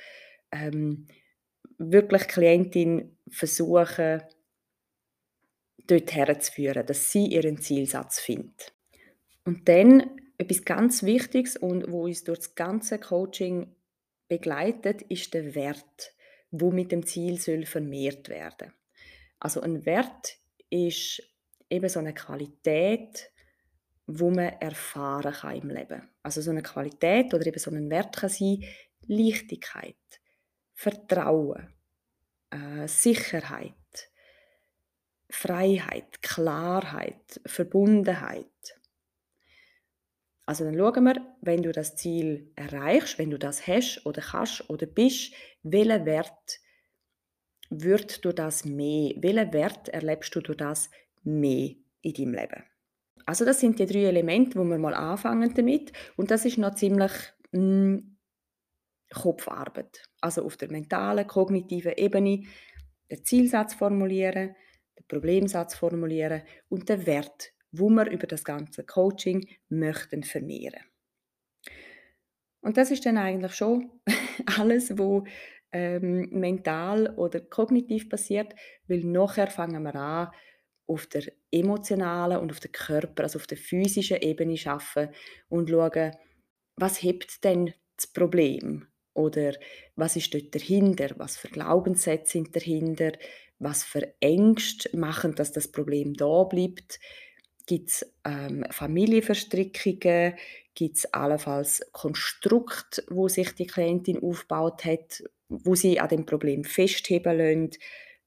ähm, 0.50 1.06
wirklich 1.78 2.28
Klientin 2.28 3.16
versuchen, 3.28 4.22
dort 5.90 6.14
herzuführen, 6.14 6.86
dass 6.86 7.10
sie 7.10 7.26
ihren 7.26 7.58
Zielsatz 7.58 8.20
findet. 8.20 8.72
Und 9.44 9.68
dann 9.68 10.20
etwas 10.38 10.64
ganz 10.64 11.02
Wichtiges 11.02 11.56
und 11.56 11.90
wo 11.90 12.04
uns 12.04 12.24
durch 12.24 12.38
das 12.38 12.54
ganze 12.54 12.98
Coaching 12.98 13.74
begleitet, 14.28 15.02
ist 15.02 15.34
der 15.34 15.54
Wert, 15.54 16.14
wo 16.50 16.70
mit 16.70 16.92
dem 16.92 17.04
Ziel 17.04 17.38
soll 17.38 17.66
vermehrt 17.66 18.28
werden. 18.28 18.72
Also 19.38 19.60
ein 19.60 19.84
Wert 19.86 20.38
ist 20.70 21.22
eben 21.68 21.88
so 21.88 21.98
eine 21.98 22.14
Qualität, 22.14 23.30
wo 24.06 24.30
man 24.30 24.52
erfahren 24.60 25.32
kann 25.32 25.56
im 25.56 25.68
Leben. 25.68 26.08
Also 26.22 26.40
so 26.40 26.50
eine 26.50 26.62
Qualität 26.62 27.32
oder 27.34 27.46
eben 27.46 27.58
so 27.58 27.70
ein 27.70 27.90
Wert 27.90 28.16
kann 28.16 28.30
sein 28.30 28.64
Leichtigkeit, 29.06 29.96
Vertrauen, 30.74 31.72
äh, 32.50 32.86
Sicherheit, 32.86 33.74
Freiheit, 35.30 36.22
Klarheit, 36.22 37.40
Verbundenheit. 37.46 38.46
Also 40.46 40.64
dann 40.64 40.76
schauen 40.76 41.04
wir, 41.04 41.36
wenn 41.42 41.62
du 41.62 41.70
das 41.70 41.94
Ziel 41.94 42.50
erreichst, 42.56 43.18
wenn 43.18 43.30
du 43.30 43.38
das 43.38 43.66
hast 43.66 44.04
oder 44.04 44.20
kannst 44.20 44.68
oder 44.68 44.86
bist, 44.86 45.32
welchen 45.62 46.04
Wert 46.06 46.60
wird 47.70 48.24
du 48.24 48.32
das 48.32 48.64
mehr? 48.64 49.14
Welchen 49.18 49.52
Wert 49.52 49.88
erlebst 49.88 50.34
du 50.34 50.40
durch 50.40 50.58
das 50.58 50.90
mehr 51.22 51.74
in 52.02 52.14
deinem 52.14 52.34
Leben? 52.34 52.64
Also 53.26 53.44
das 53.44 53.60
sind 53.60 53.78
die 53.78 53.86
drei 53.86 54.06
Elemente, 54.06 54.58
wo 54.58 54.64
wir 54.64 54.78
mal 54.78 54.94
anfangen 54.94 55.54
damit 55.54 55.92
und 56.16 56.32
das 56.32 56.44
ist 56.44 56.58
noch 56.58 56.74
ziemlich 56.74 57.12
mh, 57.52 57.60
hm, 57.60 58.16
Kopfarbeit. 59.12 60.02
Also 60.20 60.44
auf 60.44 60.56
der 60.56 60.70
mentalen, 60.70 61.26
kognitiven 61.26 61.92
Ebene 61.92 62.42
den 63.10 63.24
Zielsatz 63.24 63.74
formulieren, 63.74 64.54
den 65.00 65.06
Problemsatz 65.08 65.74
formulieren 65.74 66.42
und 66.68 66.88
den 66.88 67.06
Wert, 67.06 67.52
wo 67.72 67.88
wir 67.88 68.10
über 68.10 68.26
das 68.26 68.44
ganze 68.44 68.84
Coaching 68.84 69.46
möchten 69.68 70.22
vermehren. 70.22 70.84
Und 72.60 72.76
das 72.76 72.90
ist 72.90 73.06
dann 73.06 73.16
eigentlich 73.16 73.54
schon 73.54 73.90
alles, 74.58 74.98
wo 74.98 75.24
ähm, 75.72 76.28
mental 76.30 77.14
oder 77.16 77.40
kognitiv 77.40 78.08
passiert, 78.08 78.54
weil 78.86 79.04
nachher 79.04 79.48
fangen 79.48 79.82
wir 79.82 79.94
an, 79.94 80.28
auf 80.86 81.06
der 81.06 81.32
emotionalen 81.52 82.38
und 82.38 82.50
auf 82.50 82.60
der 82.60 82.72
Körper, 82.72 83.22
also 83.22 83.38
auf 83.38 83.46
der 83.46 83.58
physischen 83.58 84.18
Ebene 84.18 84.56
schaffen 84.56 85.08
und 85.48 85.70
schauen, 85.70 86.16
was 86.76 87.02
hebt 87.02 87.44
denn 87.44 87.72
das 87.96 88.08
Problem? 88.08 88.88
Oder 89.14 89.54
was 89.96 90.16
ist 90.16 90.32
dort 90.34 90.54
dahinter, 90.54 91.10
was 91.16 91.36
für 91.36 91.48
Glaubenssätze 91.48 92.32
sind 92.32 92.56
dahinter, 92.56 93.12
was 93.60 93.84
für 93.84 94.12
Ängste 94.20 94.96
machen, 94.96 95.34
dass 95.36 95.52
das 95.52 95.68
Problem 95.68 96.14
da 96.14 96.44
bleibt. 96.44 96.98
Gibt 97.66 97.90
es 97.90 98.14
ähm, 98.24 98.64
Familienverstrickungen? 98.70 100.34
Gibt 100.74 100.96
es 100.96 101.12
allenfalls 101.12 101.82
Konstrukt, 101.92 103.04
wo 103.10 103.28
sich 103.28 103.54
die 103.54 103.66
Klientin 103.66 104.22
aufgebaut 104.22 104.84
hat, 104.84 105.22
wo 105.48 105.74
sie 105.74 106.00
an 106.00 106.08
dem 106.08 106.26
Problem 106.26 106.64
festheben 106.64 107.38
lassen? 107.38 107.70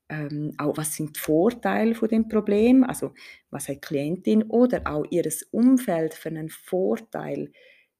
Ähm, 0.09 0.53
auch 0.57 0.77
was 0.77 0.95
sind 0.95 1.15
die 1.15 1.19
Vorteile 1.19 1.95
von 1.95 2.09
dem 2.09 2.27
Problem? 2.27 2.83
Also 2.83 3.13
was 3.49 3.67
hat 3.67 3.75
die 3.75 3.81
Klientin 3.81 4.43
oder 4.43 4.83
auch 4.85 5.05
ihr 5.09 5.27
Umfeld 5.51 6.13
für 6.13 6.29
einen 6.29 6.49
Vorteil, 6.49 7.51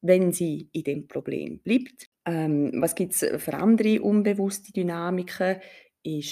wenn 0.01 0.31
sie 0.31 0.69
in 0.71 0.83
dem 0.83 1.07
Problem 1.07 1.59
bleibt? 1.59 2.09
Ähm, 2.25 2.73
was 2.75 2.93
gibt 2.93 3.13
es 3.13 3.19
für 3.41 3.55
andere 3.55 4.01
unbewusste 4.01 4.71
Dynamiken? 4.71 5.57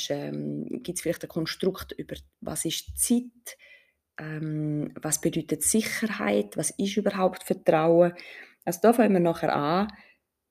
Ähm, 0.10 0.66
gibt 0.84 0.98
es 0.98 1.02
vielleicht 1.02 1.24
ein 1.24 1.30
Konstrukt 1.30 1.94
über 1.94 2.16
was 2.42 2.66
ist 2.66 2.98
Zeit? 2.98 3.58
Ähm, 4.20 4.94
was 5.02 5.22
bedeutet 5.22 5.64
Sicherheit? 5.64 6.58
Was 6.58 6.72
ist 6.72 6.98
überhaupt 6.98 7.44
Vertrauen? 7.44 8.14
Also 8.66 8.80
da 8.82 8.94
fangen 8.94 9.14
wir 9.14 9.20
nachher 9.20 9.56
an, 9.56 9.88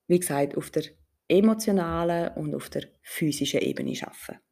wie 0.09 0.19
gesagt, 0.19 0.57
auf 0.57 0.71
der 0.71 0.85
emotionalen 1.29 2.35
und 2.35 2.55
auf 2.55 2.71
der 2.71 2.89
physischen 3.03 3.61
Ebene 3.61 3.95
arbeiten. 4.03 4.43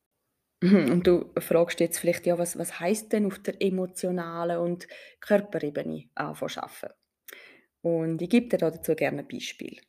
Und 0.93 1.07
du 1.07 1.33
fragst 1.39 1.79
jetzt 1.79 1.99
vielleicht, 1.99 2.27
ja, 2.27 2.37
was, 2.37 2.59
was 2.59 2.81
heißt 2.81 3.13
denn 3.13 3.27
auf 3.27 3.39
der 3.39 3.63
emotionalen 3.63 4.59
und 4.59 4.89
Körperebene 5.21 6.11
anfangen 6.17 6.93
Und 7.81 8.21
ich 8.21 8.29
gebe 8.29 8.49
dir 8.49 8.59
dazu 8.59 8.97
gerne 8.97 9.21
ein 9.21 9.29
Beispiel. 9.29 9.81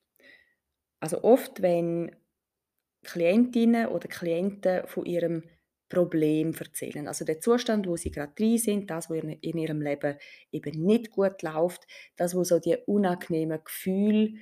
Also 1.00 1.24
oft, 1.24 1.64
wenn 1.64 2.16
Klientinnen 3.04 3.88
oder 3.88 4.08
Klienten 4.08 4.88
von 4.88 5.06
ihrem 5.06 5.44
Problem 5.90 6.54
erzählen, 6.54 7.08
also 7.08 7.26
der 7.26 7.40
Zustand, 7.40 7.88
wo 7.88 7.98
sie 7.98 8.12
gerade 8.12 8.34
drin 8.36 8.60
sind, 8.60 8.90
das, 8.92 9.10
was 9.10 9.24
in 9.24 9.58
ihrem 9.58 9.82
Leben 9.82 10.18
eben 10.52 10.86
nicht 10.86 11.10
gut 11.10 11.42
läuft, 11.42 11.88
das, 12.16 12.36
wo 12.36 12.44
so 12.44 12.60
die 12.60 12.78
unangenehmen 12.86 13.60
Gefühle 13.64 14.36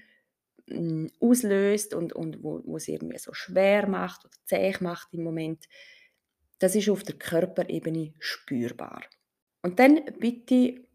hm, 0.69 1.09
auslöst 1.21 1.93
und, 1.93 2.11
und 2.11 2.43
wo, 2.43 2.61
wo 2.65 2.75
es 2.75 2.89
irgendwie 2.89 3.17
so 3.17 3.33
schwer 3.33 3.87
macht 3.87 4.25
oder 4.25 4.35
zäh 4.45 4.73
macht 4.81 5.13
im 5.13 5.23
Moment, 5.23 5.65
das 6.59 6.75
ist 6.75 6.89
auf 6.89 7.03
der 7.03 7.15
Körperebene 7.15 8.13
spürbar. 8.19 9.03
Und 9.61 9.79
dann 9.79 10.01
bitte 10.19 10.85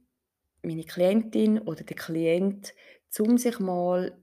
meine 0.63 0.85
Klientin 0.85 1.59
oder 1.61 1.83
der 1.83 1.97
Klient, 1.97 2.75
um 3.19 3.39
sich 3.39 3.59
mal 3.59 4.22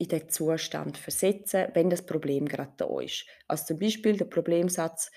in 0.00 0.08
den 0.08 0.30
Zustand 0.30 0.96
versetzen, 0.96 1.68
wenn 1.74 1.90
das 1.90 2.06
Problem 2.06 2.48
gerade 2.48 2.72
da 2.78 3.00
ist. 3.00 3.26
Also 3.46 3.66
zum 3.66 3.78
Beispiel 3.78 4.16
der 4.16 4.24
Problemsatz, 4.24 5.10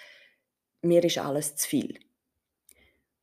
mir 0.81 1.01
ist 1.05 1.17
alles 1.17 1.55
zu 1.55 1.69
viel. 1.69 1.99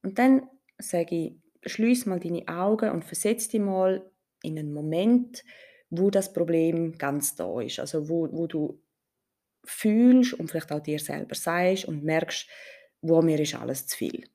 Und 0.02 0.18
dann 0.18 0.48
sage 0.78 1.14
ich, 1.14 1.70
schließ 1.70 2.06
mal 2.06 2.18
deine 2.18 2.48
Augen 2.48 2.90
und 2.90 3.04
versetz 3.04 3.48
dich 3.48 3.60
mal 3.60 4.10
in 4.42 4.58
einen 4.58 4.72
Moment, 4.72 5.44
wo 5.90 6.08
das 6.08 6.32
Problem 6.32 6.96
ganz 6.96 7.34
da 7.34 7.60
ist. 7.60 7.78
Also 7.78 8.08
wo, 8.08 8.26
wo 8.32 8.46
du 8.46 8.82
fühlst 9.62 10.32
und 10.32 10.50
vielleicht 10.50 10.72
auch 10.72 10.80
dir 10.80 10.98
selber 10.98 11.34
sagst 11.34 11.84
und 11.84 12.02
merkst, 12.02 12.48
wo 13.02 13.20
mir 13.20 13.38
ist 13.38 13.54
alles 13.54 13.86
zu 13.86 13.98
viel. 13.98 14.26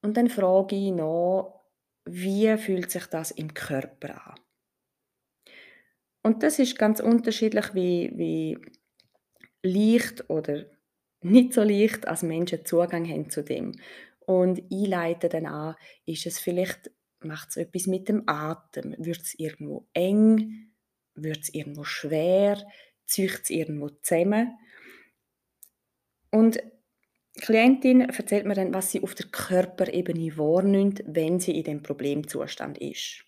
Und 0.00 0.16
dann 0.16 0.30
frage 0.30 0.74
ich 0.74 0.92
noch, 0.92 1.66
wie 2.06 2.56
fühlt 2.56 2.90
sich 2.90 3.04
das 3.06 3.30
im 3.30 3.52
Körper 3.52 4.26
an? 4.26 4.43
Und 6.24 6.42
das 6.42 6.58
ist 6.58 6.78
ganz 6.78 7.00
unterschiedlich, 7.00 7.74
wie, 7.74 8.10
wie 8.16 8.58
leicht 9.62 10.30
oder 10.30 10.64
nicht 11.20 11.52
so 11.52 11.62
leicht 11.62 12.08
als 12.08 12.22
Menschen 12.22 12.64
Zugang 12.64 13.06
haben 13.06 13.28
zu 13.28 13.44
dem. 13.44 13.72
Und 14.20 14.62
einleiten 14.72 15.28
dann 15.28 15.46
an, 15.46 15.74
ist 16.06 16.24
es 16.24 16.38
vielleicht, 16.38 16.90
macht 17.20 17.50
es 17.50 17.56
etwas 17.58 17.86
mit 17.86 18.08
dem 18.08 18.22
Atem? 18.26 18.94
Wird 18.98 19.20
es 19.20 19.38
irgendwo 19.38 19.86
eng? 19.92 20.72
Wird 21.14 21.42
es 21.42 21.52
irgendwo 21.52 21.84
schwer? 21.84 22.56
Zieht 23.04 23.42
es 23.42 23.50
irgendwo 23.50 23.90
zusammen? 23.90 24.56
Und 26.30 26.56
die 27.36 27.40
Klientin 27.40 28.00
erzählt 28.00 28.46
mir 28.46 28.54
dann, 28.54 28.72
was 28.72 28.90
sie 28.90 29.02
auf 29.02 29.14
der 29.14 29.26
Körperebene 29.26 30.38
wahrnimmt, 30.38 31.02
wenn 31.06 31.38
sie 31.38 31.58
in 31.58 31.64
dem 31.64 31.82
Problemzustand 31.82 32.78
ist. 32.78 33.24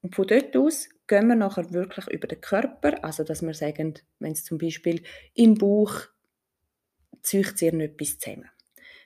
Und 0.00 0.14
von 0.14 0.28
dort 0.28 0.56
aus 0.56 0.88
gehen 1.06 1.28
wir 1.28 1.36
nachher 1.36 1.72
wirklich 1.72 2.06
über 2.08 2.26
den 2.26 2.40
Körper, 2.40 3.04
also 3.04 3.24
dass 3.24 3.42
wir 3.42 3.54
sagen, 3.54 3.94
wenn 4.18 4.32
es 4.32 4.44
zum 4.44 4.58
Beispiel 4.58 5.02
im 5.34 5.54
Bauch 5.54 5.94
zieht 7.22 7.58
sich 7.58 7.72
etwas 7.72 8.18
zusammen. 8.18 8.50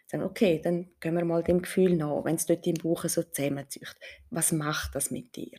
Sagen, 0.06 0.24
okay, 0.24 0.60
dann 0.62 0.90
gehen 1.00 1.14
wir 1.14 1.24
mal 1.24 1.42
dem 1.42 1.62
Gefühl 1.62 1.96
nach, 1.96 2.24
wenn 2.24 2.36
es 2.36 2.46
dort 2.46 2.66
im 2.66 2.74
Bauch 2.74 3.04
so 3.04 3.22
zusammenzieht. 3.22 3.94
Was 4.30 4.52
macht 4.52 4.94
das 4.94 5.10
mit 5.10 5.36
dir? 5.36 5.58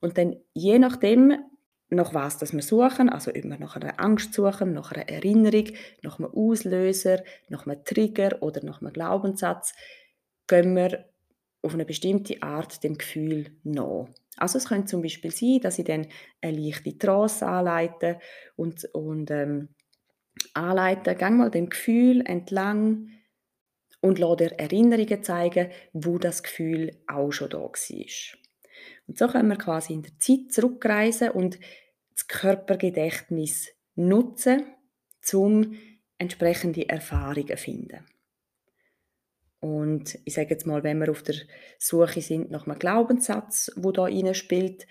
Und 0.00 0.18
dann 0.18 0.36
je 0.54 0.78
nachdem, 0.78 1.36
nach 1.90 2.14
was 2.14 2.38
das 2.38 2.54
wir 2.54 2.62
suchen, 2.62 3.10
also 3.10 3.30
ob 3.30 3.44
wir 3.44 3.58
nach 3.58 3.76
einer 3.76 4.00
Angst 4.00 4.32
suchen, 4.32 4.72
nach 4.72 4.92
einer 4.92 5.08
Erinnerung, 5.08 5.68
nach 6.02 6.18
einem 6.18 6.32
Auslöser, 6.32 7.22
nach 7.48 7.66
einem 7.66 7.84
Trigger 7.84 8.42
oder 8.42 8.64
nach 8.64 8.80
einem 8.80 8.92
Glaubenssatz, 8.92 9.74
gehen 10.46 10.74
wir 10.74 11.04
auf 11.60 11.74
eine 11.74 11.84
bestimmte 11.84 12.42
Art 12.42 12.82
dem 12.82 12.96
Gefühl 12.96 13.50
nach. 13.62 14.08
Also 14.36 14.58
es 14.58 14.68
könnte 14.68 14.86
zum 14.86 15.02
Beispiel 15.02 15.30
sein, 15.30 15.60
dass 15.60 15.78
ich 15.78 15.84
dann 15.84 16.06
eine 16.40 16.58
leichte 16.58 16.96
Trance 16.96 17.46
anleite 17.46 18.18
und, 18.56 18.84
und 18.92 19.30
ähm, 19.30 19.68
anleite, 20.54 21.14
gang 21.14 21.36
mal 21.36 21.50
dem 21.50 21.68
Gefühl 21.68 22.22
entlang 22.26 23.08
und 24.00 24.18
lasse 24.18 24.36
dir 24.36 24.52
Erinnerungen 24.58 25.22
zeigen, 25.22 25.70
wo 25.92 26.18
das 26.18 26.42
Gefühl 26.42 26.98
auch 27.06 27.30
schon 27.30 27.50
da 27.50 27.58
war. 27.58 27.72
Und 29.06 29.18
so 29.18 29.28
können 29.28 29.48
wir 29.48 29.56
quasi 29.56 29.92
in 29.92 30.02
der 30.02 30.18
Zeit 30.18 30.52
zurückreisen 30.52 31.30
und 31.30 31.58
das 32.14 32.26
Körpergedächtnis 32.26 33.70
nutzen, 33.94 34.64
um 35.32 35.76
entsprechende 36.18 36.88
Erfahrungen 36.88 37.48
zu 37.48 37.56
finden. 37.56 38.04
Und 39.62 40.18
ich 40.24 40.34
sage 40.34 40.50
jetzt 40.50 40.66
mal, 40.66 40.82
wenn 40.82 40.98
wir 40.98 41.08
auf 41.08 41.22
der 41.22 41.36
Suche 41.78 42.20
sind 42.20 42.50
nach 42.50 42.66
einem 42.66 42.80
Glaubenssatz, 42.80 43.70
wo 43.76 43.92
da 43.92 44.08
spielt, 44.34 44.88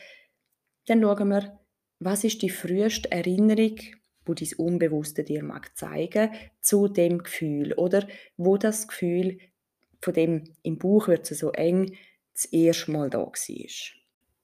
dann 0.85 1.01
schauen 1.01 1.27
wir, 1.27 1.59
was 1.99 2.23
ist 2.23 2.41
die 2.41 2.49
früheste 2.49 3.11
Erinnerung, 3.11 3.77
wo 4.25 4.33
dein 4.33 4.47
Unbewusste 4.55 5.25
dir 5.25 5.43
mag 5.43 5.77
zeigen 5.77 6.31
zu 6.61 6.87
dem 6.87 7.21
Gefühl 7.21 7.73
oder 7.73 8.07
wo 8.37 8.55
das 8.55 8.87
Gefühl 8.87 9.39
von 9.99 10.13
dem 10.13 10.45
im 10.63 10.77
Buch 10.77 11.09
wird 11.09 11.25
so 11.25 11.51
eng 11.51 11.97
das 12.33 12.45
erste 12.45 12.91
Mal 12.91 13.09
da 13.09 13.19
war. 13.19 13.31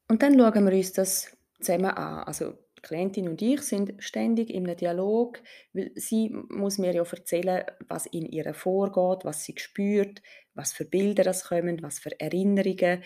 Und 0.10 0.22
dann 0.22 0.38
schauen 0.38 0.66
wir 0.66 0.74
uns 0.74 0.92
das 0.92 1.38
zusammen 1.62 1.86
an. 1.86 2.24
Also 2.24 2.58
die 2.78 2.82
Klientin 2.82 3.28
und 3.28 3.42
ich 3.42 3.62
sind 3.62 4.02
ständig 4.02 4.56
einem 4.56 4.76
Dialog, 4.76 5.42
weil 5.74 5.92
sie 5.96 6.30
muss 6.50 6.78
mir 6.78 6.94
ja 6.94 7.04
erzählen, 7.04 7.66
was 7.88 8.06
in 8.06 8.26
ihr 8.26 8.54
vorgeht, 8.54 9.26
was 9.26 9.44
sie 9.44 9.56
spürt, 9.58 10.22
was 10.54 10.74
für 10.74 10.86
Bilder 10.86 11.24
das 11.24 11.46
kommen, 11.46 11.82
was 11.82 12.00
für 12.00 12.18
Erinnerungen, 12.20 13.04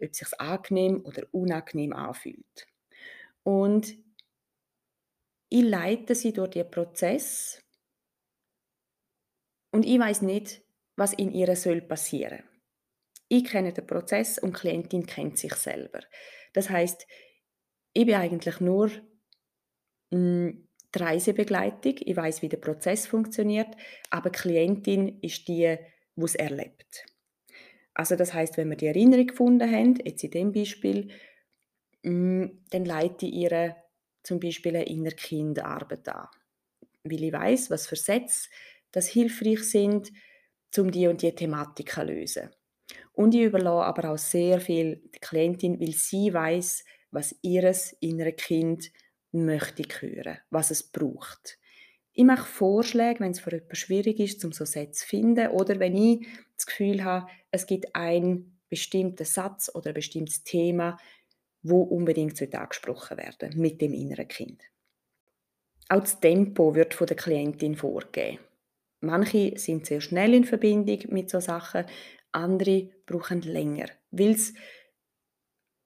ob 0.00 0.10
es 0.10 0.18
sich 0.18 0.40
angenehm 0.40 1.04
oder 1.04 1.26
unangenehm 1.32 1.92
anfühlt. 1.92 2.66
Und 3.42 3.94
ich 5.48 5.62
leite 5.62 6.14
sie 6.14 6.32
durch 6.32 6.50
den 6.50 6.70
Prozess 6.70 7.62
und 9.70 9.84
ich 9.84 9.98
weiß 9.98 10.22
nicht, 10.22 10.62
was 10.96 11.12
in 11.12 11.32
ihr 11.32 11.54
soll 11.56 11.82
passieren. 11.82 12.42
Ich 13.28 13.44
kenne 13.44 13.72
den 13.72 13.86
Prozess 13.86 14.38
und 14.38 14.56
die 14.56 14.60
Klientin 14.60 15.06
kennt 15.06 15.38
sich 15.38 15.54
selber. 15.54 16.00
Das 16.52 16.68
heißt, 16.68 17.06
ich 17.92 18.06
bin 18.06 18.14
eigentlich 18.14 18.60
nur 18.60 18.90
hm, 20.10 20.68
die 20.94 20.98
Reisebegleitung. 20.98 21.94
Ich 22.00 22.16
weiß, 22.16 22.42
wie 22.42 22.48
der 22.48 22.58
Prozess 22.58 23.06
funktioniert, 23.06 23.68
aber 24.10 24.30
die 24.30 24.38
Klientin 24.38 25.20
ist 25.20 25.48
die, 25.48 25.76
die 26.16 26.22
es 26.22 26.34
erlebt. 26.34 27.06
Also 27.94 28.16
das 28.16 28.32
heißt, 28.32 28.56
wenn 28.56 28.70
wir 28.70 28.76
die 28.76 28.86
Erinnerung 28.86 29.26
gefunden 29.26 29.70
haben, 29.70 29.98
jetzt 30.04 30.24
in 30.24 30.30
dem 30.30 30.52
Beispiel, 30.52 31.08
hm, 32.02 32.64
dann 32.70 32.84
leite 32.84 33.26
ich 33.26 33.34
ihr 33.34 33.76
zum 34.22 34.40
Beispiel 34.40 34.76
eine 34.76 34.86
Innerkindarbeit 34.86 36.08
an. 36.08 36.28
Weil 37.04 37.24
ich 37.24 37.32
weiß, 37.32 37.70
was 37.70 37.86
für 37.86 37.96
Sätze 37.96 38.48
das 38.92 39.08
hilfreich 39.08 39.64
sind, 39.64 40.12
um 40.78 40.90
die 40.90 41.08
und 41.08 41.22
die 41.22 41.34
Thematik 41.34 41.90
zu 41.92 42.02
lösen. 42.02 42.50
Und 43.12 43.34
ich 43.34 43.42
überlasse 43.42 43.84
aber 43.84 44.10
auch 44.10 44.18
sehr 44.18 44.60
viel 44.60 45.02
der 45.12 45.20
Klientin, 45.20 45.80
weil 45.80 45.92
sie 45.92 46.32
weiß, 46.32 46.84
was 47.12 47.36
ihres 47.42 47.92
innere 48.00 48.32
Kind 48.32 48.90
möchte 49.30 49.84
hören, 50.00 50.38
was 50.50 50.70
es 50.70 50.82
braucht. 50.82 51.58
Ich 52.14 52.24
mache 52.24 52.46
Vorschläge, 52.46 53.20
wenn 53.20 53.30
es 53.30 53.40
für 53.40 53.52
jemanden 53.52 53.76
schwierig 53.76 54.20
ist, 54.20 54.44
um 54.44 54.52
so 54.52 54.64
Sätze 54.64 55.00
zu 55.00 55.06
finden, 55.06 55.48
oder 55.48 55.78
wenn 55.78 55.96
ich 55.96 56.26
das 56.56 56.66
Gefühl 56.66 57.04
habe, 57.04 57.30
es 57.50 57.66
gibt 57.66 57.94
einen 57.94 58.58
bestimmten 58.68 59.24
Satz 59.24 59.70
oder 59.74 59.88
ein 59.90 59.94
bestimmtes 59.94 60.44
Thema, 60.44 60.98
wo 61.62 61.82
unbedingt 61.82 62.40
angesprochen 62.54 63.18
werden 63.18 63.58
mit 63.58 63.80
dem 63.80 63.94
inneren 63.94 64.28
Kind. 64.28 64.62
Auch 65.88 66.00
das 66.00 66.20
Tempo 66.20 66.74
wird 66.74 66.94
von 66.94 67.06
der 67.06 67.16
Klientin 67.16 67.76
vorgegeben. 67.76 68.38
Manche 69.00 69.58
sind 69.58 69.86
sehr 69.86 70.00
schnell 70.00 70.34
in 70.34 70.44
Verbindung 70.44 71.00
mit 71.08 71.28
so 71.28 71.40
Sachen, 71.40 71.84
andere 72.30 72.90
brauchen 73.04 73.42
länger, 73.42 73.86
weil 74.10 74.30
es 74.30 74.54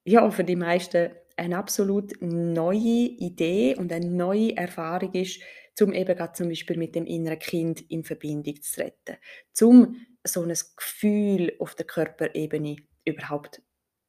ja 0.07 0.31
für 0.31 0.45
die 0.45 0.57
meisten 0.57 1.11
eine 1.37 1.59
absolut 1.59 2.13
neue 2.21 3.11
Idee 3.19 3.75
und 3.77 3.93
eine 3.93 4.07
neue 4.07 4.57
Erfahrung 4.57 5.13
ist, 5.13 5.41
um 5.81 5.93
eben 5.93 6.17
gerade 6.17 6.33
zum 6.33 6.49
Beispiel 6.49 6.79
mit 6.79 6.95
dem 6.95 7.05
inneren 7.05 7.39
Kind 7.39 7.83
in 7.91 8.05
Verbindung 8.05 8.61
zu 8.63 8.81
treten, 8.81 9.19
um 9.61 9.97
so 10.25 10.43
ein 10.43 10.55
Gefühl 10.77 11.55
auf 11.59 11.75
der 11.75 11.87
Körperebene 11.87 12.77
überhaupt 13.05 13.61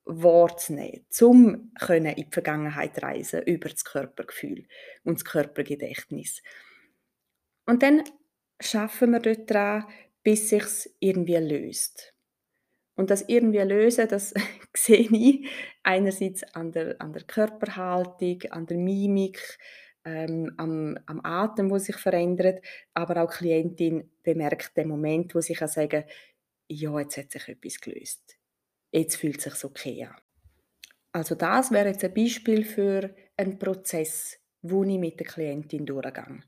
wahrzunehmen, 0.06 1.06
um 1.20 1.72
in 1.90 2.16
die 2.16 2.28
Vergangenheit 2.32 3.04
reisen 3.04 3.44
über 3.44 3.68
das 3.68 3.84
Körpergefühl 3.84 4.66
und 5.04 5.20
das 5.20 5.26
Körpergedächtnis. 5.26 6.42
Und 7.66 7.84
dann 7.84 8.04
schaffen 8.62 9.12
wir 9.12 9.20
dort 9.20 9.50
dran, 9.52 9.86
bis 10.24 10.50
sich 10.50 10.66
irgendwie 11.00 11.36
löst. 11.36 12.17
Und 12.98 13.12
das 13.12 13.24
irgendwie 13.28 13.60
lösen, 13.60 14.08
das 14.10 14.34
sehe 14.76 15.08
ich 15.12 15.48
einerseits 15.84 16.44
an 16.56 16.72
der, 16.72 17.00
an 17.00 17.14
der 17.14 17.24
Körperhaltung, 17.24 18.42
an 18.50 18.66
der 18.66 18.78
Mimik, 18.78 19.58
ähm, 20.04 20.54
am, 20.58 20.98
am 21.06 21.22
Atem, 21.24 21.70
wo 21.70 21.78
sich 21.78 21.96
verändert, 21.96 22.66
aber 22.94 23.24
auch 23.24 23.32
die 23.32 23.38
Klientin 23.38 24.12
bemerkt 24.24 24.76
den 24.76 24.88
Moment, 24.88 25.36
wo 25.36 25.42
sie 25.42 25.54
kann 25.54 25.68
sagen, 25.68 26.06
ja, 26.70 27.00
jetzt 27.00 27.18
hat 27.18 27.32
sich 27.32 27.48
etwas 27.48 27.80
gelöst. 27.80 28.38
Jetzt 28.92 29.18
fühlt 29.18 29.46
es 29.46 29.54
sich 29.54 29.64
okay 29.64 30.06
an. 30.06 30.16
Also 31.12 31.36
das 31.36 31.72
wäre 31.72 31.90
jetzt 31.90 32.04
ein 32.04 32.14
Beispiel 32.14 32.64
für 32.64 33.16
einen 33.38 33.60
Prozess, 33.60 34.40
wo 34.62 34.84
ich 34.84 34.98
mit 34.98 35.20
der 35.20 35.28
Klientin 35.28 35.86
durchgehe. 35.86 36.42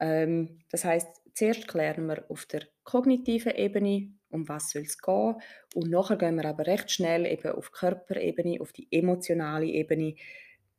Ähm, 0.00 0.60
das 0.70 0.84
heißt, 0.84 1.22
zuerst 1.34 1.68
klären 1.68 2.06
wir 2.06 2.30
auf 2.30 2.46
der 2.46 2.62
kognitiven 2.82 3.54
Ebene, 3.54 4.14
um 4.34 4.48
was 4.48 4.70
soll 4.70 4.82
es 4.82 4.98
gehen. 4.98 5.36
Und 5.74 5.90
nachher 5.90 6.16
gehen 6.16 6.36
wir 6.36 6.44
aber 6.44 6.66
recht 6.66 6.90
schnell 6.90 7.26
eben 7.26 7.52
auf 7.52 7.72
Körperebene, 7.72 8.60
auf 8.60 8.72
die 8.72 8.88
emotionale 8.90 9.66
Ebene, 9.66 10.16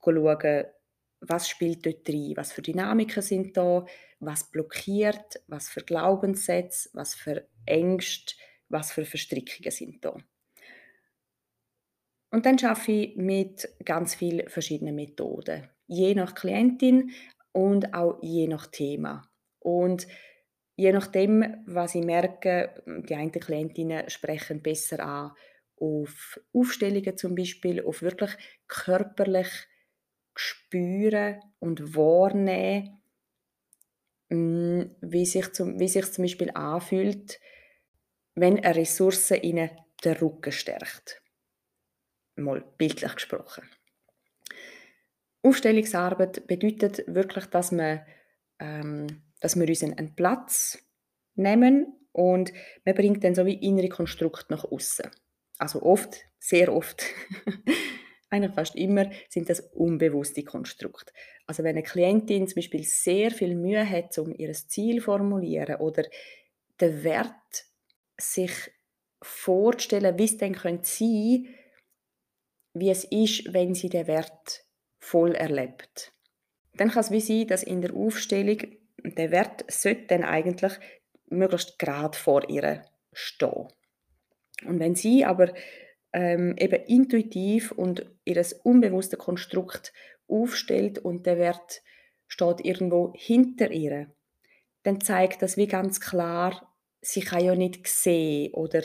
schauen, 0.03 0.65
was 1.21 1.49
spielt 1.49 1.85
dort 1.85 2.07
rein, 2.07 2.33
was 2.35 2.51
für 2.51 2.61
Dynamiken 2.61 3.23
sind 3.23 3.57
da, 3.57 3.85
was 4.19 4.51
blockiert, 4.51 5.41
was 5.47 5.69
für 5.69 5.81
Glaubenssätze, 5.81 6.89
was 6.93 7.15
für 7.15 7.47
Ängste, 7.65 8.35
was 8.69 8.91
für 8.91 9.05
Verstrickungen 9.05 9.71
sind 9.71 10.03
da. 10.05 10.15
Und 12.31 12.45
dann 12.45 12.57
arbeite 12.63 12.91
ich 12.91 13.15
mit 13.15 13.69
ganz 13.85 14.15
vielen 14.15 14.49
verschiedenen 14.49 14.95
Methoden, 14.95 15.69
je 15.87 16.13
nach 16.15 16.35
Klientin 16.35 17.11
und 17.53 17.93
auch 17.93 18.19
je 18.21 18.47
nach 18.47 18.67
Thema. 18.67 19.29
Und 19.59 20.07
Je 20.75 20.91
nachdem, 20.91 21.63
was 21.65 21.95
ich 21.95 22.03
merke, 22.03 22.83
die 22.85 23.15
einen 23.15 23.31
Klientinnen 23.31 24.09
sprechen 24.09 24.61
besser 24.61 24.99
an 24.99 25.31
auf 25.77 26.39
Aufstellungen 26.53 27.17
zum 27.17 27.35
Beispiel, 27.35 27.83
auf 27.83 28.01
wirklich 28.01 28.31
körperlich 28.67 29.67
spüren 30.35 31.41
und 31.59 31.95
wahrnehmen, 31.95 33.01
hm, 34.29 34.95
wie 35.01 35.25
sich 35.25 35.51
zum, 35.53 35.79
wie 35.79 35.87
sich 35.87 36.11
zum 36.11 36.23
Beispiel 36.23 36.51
anfühlt, 36.51 37.39
wenn 38.35 38.59
eine 38.59 38.75
Ressource 38.75 39.31
ihnen 39.31 39.69
den 40.03 40.13
Rücken 40.17 40.51
stärkt. 40.51 41.21
Mal 42.35 42.61
bildlich 42.77 43.13
gesprochen. 43.15 43.63
Aufstellungsarbeit 45.41 46.47
bedeutet 46.47 47.03
wirklich, 47.07 47.45
dass 47.45 47.71
man 47.71 48.05
ähm, 48.59 49.21
dass 49.41 49.59
wir 49.59 49.67
uns 49.67 49.83
einen 49.83 50.15
Platz 50.15 50.77
nehmen 51.35 51.93
und 52.11 52.53
man 52.85 52.95
bringt 52.95 53.23
dann 53.23 53.35
so 53.35 53.45
wie 53.45 53.55
innere 53.55 53.89
Konstrukt 53.89 54.49
nach 54.49 54.63
außen. 54.63 55.11
Also 55.57 55.81
oft, 55.81 56.15
sehr 56.39 56.73
oft, 56.73 57.03
eigentlich 58.29 58.53
fast 58.53 58.75
immer, 58.75 59.09
sind 59.29 59.49
das 59.49 59.59
unbewusste 59.59 60.43
Konstrukte. 60.43 61.13
Also 61.45 61.63
wenn 61.63 61.75
eine 61.75 61.83
Klientin 61.83 62.47
zum 62.47 62.55
Beispiel 62.55 62.83
sehr 62.83 63.31
viel 63.31 63.55
Mühe 63.55 63.87
hat, 63.87 64.17
um 64.17 64.33
ihr 64.33 64.53
Ziel 64.53 64.97
zu 64.97 65.03
formulieren 65.03 65.75
oder 65.77 66.03
den 66.81 67.03
Wert 67.03 67.65
sich 68.17 68.51
vorzustellen, 69.21 70.17
wie 70.17 70.25
es 70.25 70.37
dann 70.37 70.53
könnte 70.55 70.87
sein, 70.87 71.47
wie 72.73 72.89
es 72.89 73.05
ist, 73.05 73.53
wenn 73.53 73.73
sie 73.73 73.89
den 73.89 74.07
Wert 74.07 74.65
voll 74.99 75.33
erlebt. 75.33 76.13
Dann 76.73 76.89
kann 76.89 77.01
es 77.01 77.11
wie 77.11 77.21
sein, 77.21 77.47
dass 77.47 77.63
in 77.63 77.81
der 77.81 77.93
Aufstellung 77.93 78.59
der 79.03 79.31
Wert 79.31 79.65
sollte 79.71 80.07
dann 80.07 80.23
eigentlich 80.23 80.73
möglichst 81.27 81.79
gerade 81.79 82.17
vor 82.17 82.49
ihr 82.49 82.83
stehen. 83.13 83.67
Und 84.65 84.79
wenn 84.79 84.95
sie 84.95 85.25
aber 85.25 85.53
ähm, 86.13 86.55
eben 86.57 86.81
intuitiv 86.85 87.71
und 87.71 88.05
ihr 88.23 88.45
unbewusstes 88.63 89.19
Konstrukt 89.19 89.93
aufstellt 90.27 90.99
und 90.99 91.25
der 91.25 91.37
Wert 91.37 91.81
steht 92.27 92.63
irgendwo 92.63 93.13
hinter 93.15 93.71
ihr, 93.71 94.11
dann 94.83 95.01
zeigt 95.01 95.41
das 95.41 95.57
wie 95.57 95.67
ganz 95.67 95.99
klar, 95.99 96.73
sie 97.01 97.21
kann 97.21 97.43
ja 97.43 97.55
nicht 97.55 97.87
sehen 97.87 98.53
oder 98.53 98.81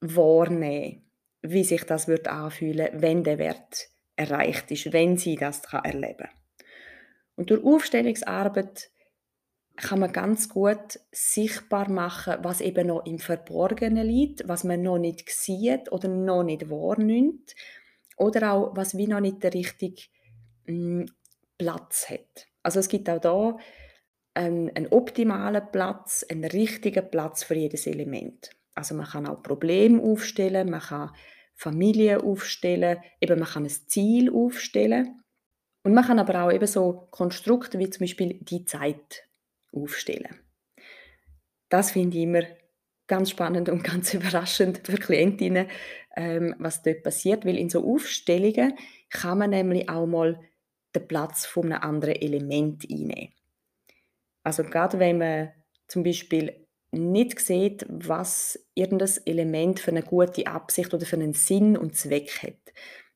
wahrnehmen, 0.00 1.10
wie 1.42 1.64
sich 1.64 1.84
das 1.84 2.08
wird 2.08 2.28
anfühlen, 2.28 2.90
wenn 3.00 3.24
der 3.24 3.38
Wert 3.38 3.88
erreicht 4.16 4.70
ist, 4.70 4.92
wenn 4.92 5.16
sie 5.16 5.36
das 5.36 5.62
kann 5.62 5.84
erleben. 5.84 6.28
Und 7.34 7.50
durch 7.50 7.64
Aufstellungsarbeit 7.64 8.90
kann 9.76 10.00
man 10.00 10.12
ganz 10.12 10.48
gut 10.48 10.98
sichtbar 11.12 11.90
machen, 11.90 12.36
was 12.42 12.60
eben 12.60 12.86
noch 12.86 13.04
im 13.04 13.18
Verborgenen 13.18 14.06
liegt, 14.06 14.48
was 14.48 14.64
man 14.64 14.82
noch 14.82 14.98
nicht 14.98 15.28
sieht 15.30 15.92
oder 15.92 16.08
noch 16.08 16.42
nicht 16.42 16.70
wahrnimmt 16.70 17.54
oder 18.16 18.52
auch, 18.52 18.76
was 18.76 18.96
wie 18.96 19.06
noch 19.06 19.20
nicht 19.20 19.42
der 19.42 19.52
richtige 19.52 20.02
hm, 20.66 21.06
Platz 21.58 22.08
hat. 22.08 22.48
Also 22.62 22.80
es 22.80 22.88
gibt 22.88 23.08
auch 23.08 23.20
da 23.20 23.56
einen, 24.34 24.70
einen 24.74 24.88
optimalen 24.88 25.62
Platz, 25.70 26.24
einen 26.28 26.44
richtigen 26.44 27.10
Platz 27.10 27.42
für 27.44 27.54
jedes 27.54 27.86
Element. 27.86 28.50
Also 28.74 28.94
man 28.94 29.06
kann 29.06 29.26
auch 29.26 29.42
Probleme 29.42 30.02
aufstellen, 30.02 30.70
man 30.70 30.80
kann 30.80 31.10
Familie 31.54 32.22
aufstellen, 32.22 32.98
eben 33.20 33.38
man 33.38 33.48
kann 33.48 33.64
ein 33.64 33.70
Ziel 33.70 34.30
aufstellen 34.32 35.22
und 35.82 35.94
man 35.94 36.04
kann 36.04 36.18
aber 36.18 36.42
auch 36.42 36.52
eben 36.52 36.66
so 36.66 37.08
Konstrukte 37.10 37.78
wie 37.78 37.88
zum 37.88 38.00
Beispiel 38.00 38.38
die 38.42 38.64
Zeit 38.64 39.25
aufstellen. 39.76 40.40
Das 41.68 41.90
finde 41.90 42.16
ich 42.16 42.24
immer 42.24 42.42
ganz 43.06 43.30
spannend 43.30 43.68
und 43.68 43.84
ganz 43.84 44.14
überraschend 44.14 44.80
für 44.84 44.96
Klientinnen, 44.96 45.68
ähm, 46.16 46.54
was 46.58 46.82
dort 46.82 47.02
passiert, 47.02 47.44
weil 47.44 47.58
in 47.58 47.68
so 47.68 47.84
Aufstellungen 47.84 48.74
kann 49.10 49.38
man 49.38 49.50
nämlich 49.50 49.88
auch 49.88 50.06
mal 50.06 50.40
den 50.94 51.06
Platz 51.06 51.46
von 51.46 51.72
einem 51.72 51.82
anderen 51.82 52.16
Element 52.16 52.84
einnehmen. 52.90 53.32
Also 54.42 54.62
gerade 54.64 54.98
wenn 54.98 55.18
man 55.18 55.52
zum 55.88 56.02
Beispiel 56.02 56.66
nicht 56.92 57.40
sieht, 57.40 57.84
was 57.88 58.58
irgendein 58.74 59.10
Element 59.24 59.80
für 59.80 59.90
eine 59.90 60.02
gute 60.02 60.46
Absicht 60.46 60.94
oder 60.94 61.04
für 61.04 61.16
einen 61.16 61.34
Sinn 61.34 61.76
und 61.76 61.96
Zweck 61.96 62.42
hat, 62.42 62.72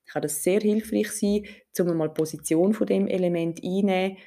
kann 0.07 0.23
das 0.23 0.43
sehr 0.43 0.61
hilfreich 0.61 1.11
sein, 1.13 1.47
um 1.79 1.97
mal 1.97 2.13
Position 2.13 2.75
von 2.75 2.87
dem 2.87 3.07
Element 3.07 3.63
einnehmen 3.63 4.19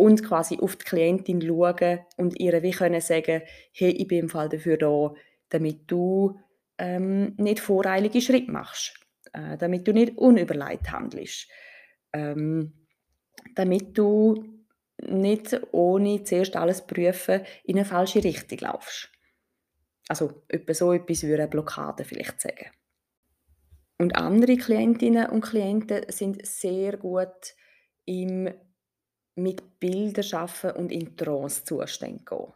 und 0.00 0.24
quasi 0.24 0.58
auf 0.58 0.76
die 0.76 0.84
Klientin 0.86 1.42
schauen 1.42 2.00
und 2.16 2.40
ihr 2.40 2.62
wie 2.62 2.70
können 2.70 3.02
sagen, 3.02 3.42
hey, 3.72 3.90
ich 3.90 4.08
bin 4.08 4.20
im 4.20 4.28
Fall 4.30 4.48
dafür 4.48 4.78
da, 4.78 5.12
damit 5.50 5.90
du 5.90 6.40
ähm, 6.78 7.34
nicht 7.36 7.60
voreilige 7.60 8.22
Schritte 8.22 8.50
machst, 8.50 8.94
äh, 9.34 9.58
damit 9.58 9.86
du 9.86 9.92
nicht 9.92 10.16
unüberlegt 10.16 10.90
handelst, 10.90 11.48
ähm, 12.14 12.72
damit 13.54 13.98
du 13.98 14.42
nicht 15.02 15.60
ohne 15.72 16.24
zuerst 16.24 16.56
alles 16.56 16.86
prüfen 16.86 17.42
in 17.64 17.76
eine 17.76 17.84
falsche 17.84 18.24
Richtung 18.24 18.58
laufst. 18.60 19.10
Also 20.08 20.44
etwa 20.48 20.72
so 20.72 20.94
etwas 20.94 21.24
würde 21.24 21.42
eine 21.42 21.50
Blockade 21.50 22.04
vielleicht 22.04 22.40
sagen. 22.40 22.70
Und 23.98 24.16
andere 24.16 24.56
Klientinnen 24.56 25.28
und 25.28 25.42
Klienten 25.42 26.06
sind 26.08 26.46
sehr 26.46 26.96
gut 26.96 27.54
im 28.06 28.50
mit 29.36 29.80
Bildern 29.80 30.24
arbeiten 30.32 30.78
und 30.78 30.92
in 30.92 31.16
Trance-Zustand 31.16 32.26
gehen. 32.26 32.52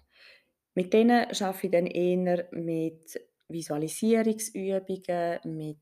Mit 0.74 0.92
denen 0.92 1.26
arbeite 1.26 1.66
ich 1.66 1.70
dann 1.70 1.86
eher 1.86 2.48
mit 2.52 3.20
Visualisierungsübungen, 3.48 5.38
mit, 5.44 5.78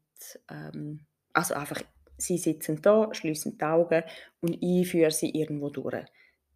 ähm, 0.50 1.06
also 1.32 1.54
einfach, 1.54 1.82
sie 2.18 2.38
sitzen 2.38 2.82
da, 2.82 3.08
schließen 3.12 3.56
die 3.56 3.64
Augen 3.64 4.02
und 4.40 4.58
ich 4.60 4.90
führe 4.90 5.10
sie 5.10 5.30
irgendwo 5.30 5.70
durch. 5.70 6.04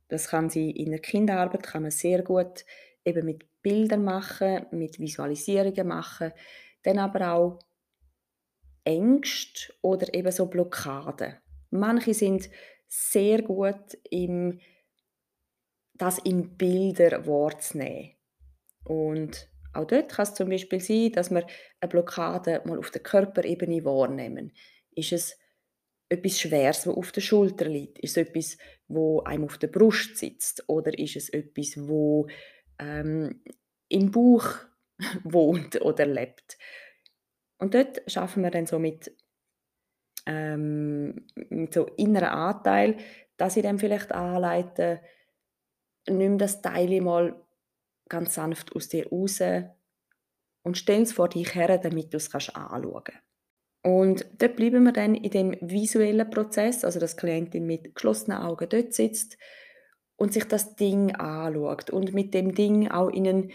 Das 0.09 0.29
kann 0.29 0.51
sie 0.51 0.70
in 0.70 0.90
der 0.90 1.01
Kinderarbeit 1.01 1.62
kann 1.62 1.83
man 1.83 1.90
sehr 1.90 2.22
gut 2.22 2.64
eben 3.05 3.25
mit 3.25 3.44
Bildern 3.62 4.05
machen, 4.05 4.66
mit 4.70 5.01
Visualisierungen 5.01 5.88
machen, 5.88 6.33
dann 6.83 6.99
aber 6.99 7.33
auch 7.33 7.59
Ängste 8.85 9.72
oder 9.83 10.12
eben 10.14 10.31
so 10.31 10.46
Blockaden. 10.46 11.37
Manche 11.70 12.14
sind 12.14 12.49
sehr 12.88 13.42
gut 13.42 13.99
im 14.11 14.61
das 15.99 16.18
in 16.18 16.57
Bilder 16.57 17.27
wahrzunehmen. 17.27 18.12
Und 18.85 19.49
auch 19.72 19.87
dort 19.87 20.12
kann 20.12 20.25
es 20.25 20.35
zum 20.35 20.49
Beispiel 20.49 20.81
sein, 20.81 21.12
dass 21.12 21.31
wir 21.31 21.46
eine 21.81 21.88
Blockade 21.88 22.62
mal 22.64 22.79
auf 22.79 22.90
der 22.90 23.03
Körperebene 23.03 23.85
wahrnehmen. 23.85 24.53
Ist 24.94 25.12
es 25.12 25.38
etwas 26.09 26.40
Schweres, 26.40 26.83
das 26.85 26.94
auf 26.94 27.12
der 27.12 27.20
Schulter 27.20 27.66
liegt? 27.66 27.99
Ist 27.99 28.16
es 28.16 28.29
etwas, 28.29 28.59
wo 28.88 29.20
einem 29.20 29.44
auf 29.44 29.59
der 29.59 29.68
Brust 29.68 30.16
sitzt? 30.16 30.64
Oder 30.68 30.96
ist 30.99 31.16
es 31.16 31.29
etwas, 31.29 31.77
wo 31.77 32.27
ähm, 32.79 33.42
im 33.88 34.11
Bauch 34.11 34.46
wohnt 35.25 35.81
oder 35.81 36.07
lebt? 36.07 36.59
Und 37.59 37.75
dort 37.75 38.03
schaffen 38.11 38.42
wir 38.42 38.51
dann 38.51 38.66
so 38.66 38.79
mit, 38.79 39.14
ähm, 40.27 41.27
so 41.71 41.87
inneren 41.97 42.29
Anteil, 42.29 42.97
dass 43.37 43.57
ich 43.57 43.62
dann 43.62 43.79
vielleicht 43.79 44.12
anleite, 44.12 45.01
nimm 46.09 46.39
das 46.39 46.62
Teil 46.62 47.01
mal 47.01 47.41
ganz 48.09 48.35
sanft 48.35 48.75
aus 48.75 48.89
dir 48.89 49.09
raus 49.09 49.41
und 50.62 50.79
stell 50.79 51.03
es 51.03 51.12
vor 51.12 51.29
dich 51.29 51.55
her, 51.55 51.79
damit 51.79 52.12
du 52.12 52.17
es 52.17 52.33
anschauen 52.35 53.03
kannst. 53.05 53.23
Und 53.83 54.27
dort 54.39 54.57
bleiben 54.57 54.83
wir 54.83 54.93
dann 54.93 55.15
in 55.15 55.31
dem 55.31 55.57
visuellen 55.61 56.29
Prozess, 56.29 56.85
also 56.85 56.99
dass 56.99 57.15
die 57.15 57.21
Klientin 57.21 57.67
mit 57.67 57.95
geschlossenen 57.95 58.39
Augen 58.39 58.69
dort 58.69 58.93
sitzt 58.93 59.39
und 60.17 60.33
sich 60.33 60.45
das 60.45 60.75
Ding 60.75 61.15
anschaut 61.15 61.91
und 61.91 62.12
mit 62.12 62.35
dem 62.35 62.53
Ding 62.53 62.91
auch 62.91 63.11
in 63.11 63.29
einen 63.29 63.53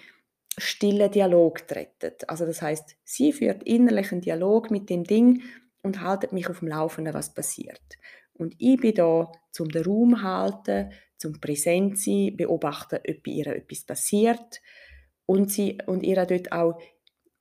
stillen 0.58 1.12
Dialog 1.12 1.68
treten. 1.68 2.14
Also 2.28 2.46
das 2.46 2.62
heißt, 2.62 2.96
sie 3.04 3.34
führt 3.34 3.64
innerlich 3.64 4.14
einen 4.14 4.22
Dialog 4.22 4.72
mit 4.72 4.90
dem 4.90 5.04
Ding 5.04 5.42
und 5.82 6.02
haltet 6.02 6.34
mich 6.34 6.50
auf 6.50 6.60
dem 6.60 6.67
Laufenden, 6.70 7.13
was 7.13 7.34
passiert. 7.34 7.82
Und 8.34 8.56
ich 8.58 8.80
bin 8.80 8.96
da, 8.96 9.32
um 9.60 9.70
den 9.70 9.84
Raum 9.84 10.15
zu 10.15 10.22
halten, 10.22 10.91
zum 11.17 11.39
präsent 11.39 12.00
sein, 12.00 12.36
beobachten, 12.36 13.00
ob 13.08 13.24
bei 13.24 13.32
ihr 13.32 13.48
etwas 13.48 13.84
passiert 13.84 14.62
und, 15.26 15.52
sie, 15.52 15.78
und 15.86 16.04
ihr 16.04 16.26
dort 16.26 16.52
auch 16.52 16.82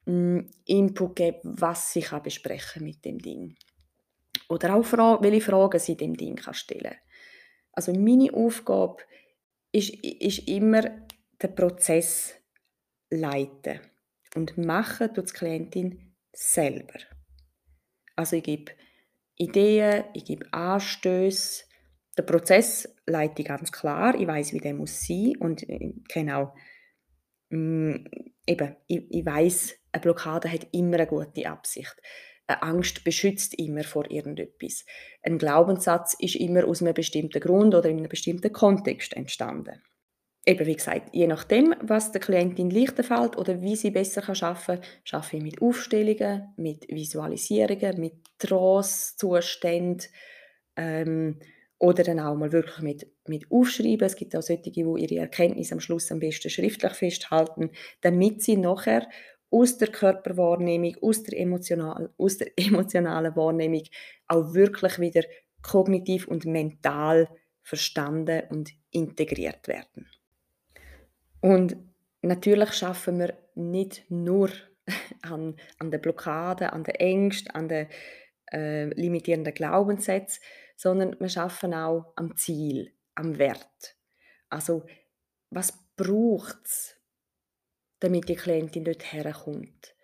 mh, 0.05 0.13
hm, 0.13 0.51
Input 0.67 1.17
geben, 1.17 1.41
was 1.43 1.93
sie 1.93 2.03
kann 2.03 2.23
besprechen 2.23 2.85
mit 2.85 3.05
dem 3.05 3.19
Ding. 3.19 3.57
Oder 4.49 4.75
auch 4.75 4.85
Fra 4.85 5.19
welche 5.23 5.41
Fragen 5.41 5.79
sie 5.79 5.97
dem 5.97 6.17
Ding 6.17 6.37
kann 6.37 6.55
stellen 6.55 6.97
Also 7.73 7.93
meine 7.93 8.35
Aufgabe 8.35 8.99
ist, 9.73 9.95
ist 9.95 10.49
immer 10.49 10.83
der 11.41 11.49
Prozess 11.49 12.35
leiten 13.11 13.81
und 14.35 14.59
machen 14.59 15.15
tut 15.15 15.31
die 15.31 15.35
Klientin 15.35 16.15
selber. 16.33 16.99
Also 18.21 18.37
ich 18.37 18.43
gebe 18.43 18.73
Ideen, 19.37 20.05
ich 20.13 20.27
gebe 20.27 20.45
Anstöße, 20.53 21.65
der 22.19 22.23
Prozess 22.25 22.87
leite 23.07 23.41
ich 23.41 23.49
ganz 23.49 23.73
klar. 23.73 24.15
Ich 24.15 24.27
weiß, 24.27 24.53
wie 24.53 24.59
der 24.59 24.75
muss 24.75 25.01
sein 25.07 25.37
und 25.39 25.65
auch 26.31 26.55
mh, 27.49 27.59
mm, 27.59 28.05
eben, 28.47 28.77
ich, 28.89 29.07
ich 29.09 29.25
weiß, 29.25 29.75
eine 29.93 30.03
Blockade 30.03 30.53
hat 30.53 30.69
immer 30.73 30.97
eine 30.97 31.07
gute 31.07 31.49
Absicht. 31.49 31.97
Eine 32.47 32.63
Angst 32.63 33.05
beschützt 33.05 33.55
immer 33.55 33.85
vor 33.85 34.11
irgendetwas. 34.11 34.85
Ein 35.23 35.39
Glaubenssatz 35.39 36.15
ist 36.19 36.37
immer 36.37 36.67
aus 36.67 36.83
einem 36.83 36.93
bestimmten 36.93 37.41
Grund 37.41 37.75
oder 37.75 37.89
in 37.89 37.97
einem 37.97 38.11
bestimmten 38.11 38.53
Kontext 38.53 39.17
entstanden. 39.17 39.81
Eben 40.47 40.67
wie 40.67 40.77
gesagt, 40.77 41.11
je 41.15 41.27
nachdem, 41.27 41.75
was 41.83 42.13
der 42.13 42.21
Klientin 42.21 42.71
leichter 42.71 43.05
fällt 43.05 43.37
oder 43.37 43.61
wie 43.61 43.77
sie 43.77 43.91
besser 43.91 44.23
arbeiten 44.27 44.65
kann, 44.65 44.81
arbeite 45.13 45.37
ich 45.37 45.43
mit 45.43 45.63
Aufstellungen, 45.63 46.55
mit 46.57 46.89
Visualisierungen, 46.89 48.01
mit 48.01 48.15
Trance-Zuständen, 48.39 50.07
ähm, 50.77 51.39
oder 51.81 52.05
dann 52.05 52.21
auch 52.21 52.37
mal 52.37 52.53
wirklich 52.53 52.81
mit, 52.81 53.07
mit 53.27 53.51
aufschreiben. 53.51 54.07
Es 54.07 54.15
gibt 54.15 54.37
auch 54.37 54.43
solche, 54.43 54.71
die 54.71 54.81
ihre 54.81 55.17
Erkenntnisse 55.17 55.75
am 55.75 55.81
Schluss 55.81 56.13
am 56.13 56.21
besten 56.21 56.51
schriftlich 56.51 56.93
festhalten, 56.93 57.71
damit 58.03 58.43
sie 58.43 58.59
nachher 58.59 59.09
aus 59.51 59.79
der 59.79 59.89
Körperwahrnehmung, 59.89 60.97
aus 61.01 61.23
der, 61.23 61.41
emotional, 61.41 62.13
aus 62.19 62.37
der 62.37 62.53
emotionalen 62.57 63.35
Wahrnehmung 63.35 63.83
auch 64.29 64.55
wirklich 64.55 64.99
wieder 64.99 65.23
kognitiv 65.63 66.29
und 66.29 66.45
mental 66.45 67.29
verstanden 67.63 68.43
und 68.51 68.71
integriert 68.91 69.67
werden. 69.67 70.07
Und 71.41 71.77
natürlich 72.23 72.73
schaffen 72.73 73.19
wir 73.19 73.35
nicht 73.55 74.11
nur 74.11 74.51
an, 75.23 75.57
an 75.79 75.91
der 75.91 75.99
Blockade, 75.99 76.73
an 76.73 76.85
der 76.85 77.01
Ängsten, 77.01 77.51
an 77.53 77.69
den 77.69 77.89
äh, 78.53 78.87
limitierenden 78.95 79.55
Glaubenssätzen, 79.55 80.43
sondern 80.77 81.19
wir 81.21 81.29
schaffen 81.29 81.75
auch 81.75 82.13
am 82.17 82.37
Ziel, 82.37 82.93
am 83.15 83.39
Wert. 83.39 83.97
Also, 84.49 84.85
was 85.51 85.73
braucht 85.97 86.59
es, 86.65 86.97
damit 88.01 88.29
die 88.29 88.37
Klientin 88.37 88.85
dort 88.85 89.13
herkommt? 89.13 89.95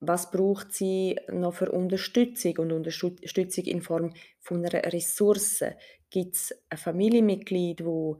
Was 0.00 0.30
braucht 0.30 0.72
sie 0.72 1.18
noch 1.32 1.54
für 1.54 1.72
Unterstützung 1.72 2.58
und 2.58 2.72
Unterstützung 2.72 3.64
in 3.64 3.82
Form 3.82 4.14
von 4.38 4.64
einer 4.64 4.92
Ressource? 4.92 5.64
Gibt 6.10 6.36
es 6.36 6.54
ein 6.68 6.78
Familienmitglied, 6.78 7.84
wo, 7.84 8.18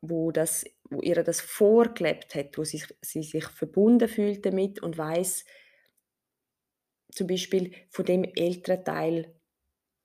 wo, 0.00 0.30
das, 0.30 0.64
wo 0.92 1.00
ihr 1.00 1.22
das 1.22 1.40
vorgelebt 1.40 2.34
hat, 2.34 2.56
wo 2.58 2.64
sie, 2.64 2.82
sie 3.00 3.22
sich 3.22 3.44
verbunden 3.44 4.08
fühlt 4.08 4.44
damit 4.44 4.82
und 4.82 4.98
weiß, 4.98 5.44
zum 7.10 7.26
Beispiel 7.26 7.72
von 7.90 8.04
dem 8.04 8.24
älteren 8.24 8.84
Teil 8.84 9.34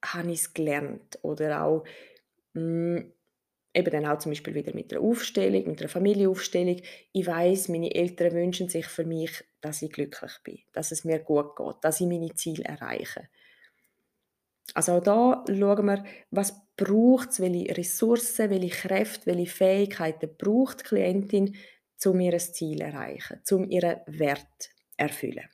habe 0.03 0.31
ich 0.31 0.41
es 0.41 0.53
gelernt. 0.53 1.19
Oder 1.21 1.63
auch 1.63 1.85
hm, 2.53 3.13
eben 3.73 3.91
dann 3.91 4.05
auch 4.05 4.19
zum 4.19 4.31
Beispiel 4.31 4.55
wieder 4.55 4.73
mit 4.73 4.91
einer 4.91 5.01
Aufstellung, 5.01 5.67
mit 5.67 5.79
einer 5.79 5.89
Familienaufstellung. 5.89 6.81
Ich 7.13 7.27
weiß, 7.27 7.69
meine 7.69 7.93
Eltern 7.93 8.33
wünschen 8.33 8.69
sich 8.69 8.87
für 8.87 9.05
mich, 9.05 9.43
dass 9.61 9.81
ich 9.81 9.91
glücklich 9.91 10.33
bin, 10.43 10.59
dass 10.73 10.91
es 10.91 11.03
mir 11.03 11.19
gut 11.19 11.55
geht, 11.55 11.75
dass 11.81 12.01
ich 12.01 12.07
meine 12.07 12.33
Ziele 12.35 12.63
erreiche. 12.63 13.29
Also 14.73 14.93
auch 14.93 15.03
da 15.03 15.45
schauen 15.47 15.85
wir, 15.85 16.03
was 16.31 16.53
braucht 16.75 17.31
es, 17.31 17.39
welche 17.39 17.75
Ressourcen, 17.75 18.49
welche 18.49 18.87
Kräfte, 18.87 19.25
welche 19.27 19.51
Fähigkeiten 19.51 20.29
braucht 20.37 20.81
die 20.81 20.83
Klientin, 20.83 21.55
um 22.05 22.19
ihr 22.19 22.37
Ziel 22.37 22.77
zu 22.77 22.83
erreichen, 22.83 23.41
um 23.51 23.69
ihren 23.69 24.01
Wert 24.05 24.47
zu 24.59 24.69
erfüllen. 24.97 25.49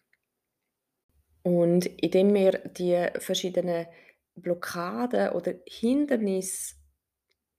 Und 1.44 1.86
indem 1.86 2.34
wir 2.34 2.52
die 2.52 3.08
verschiedenen 3.20 3.88
Blockaden 4.36 5.30
oder 5.30 5.54
Hindernisse 5.68 6.76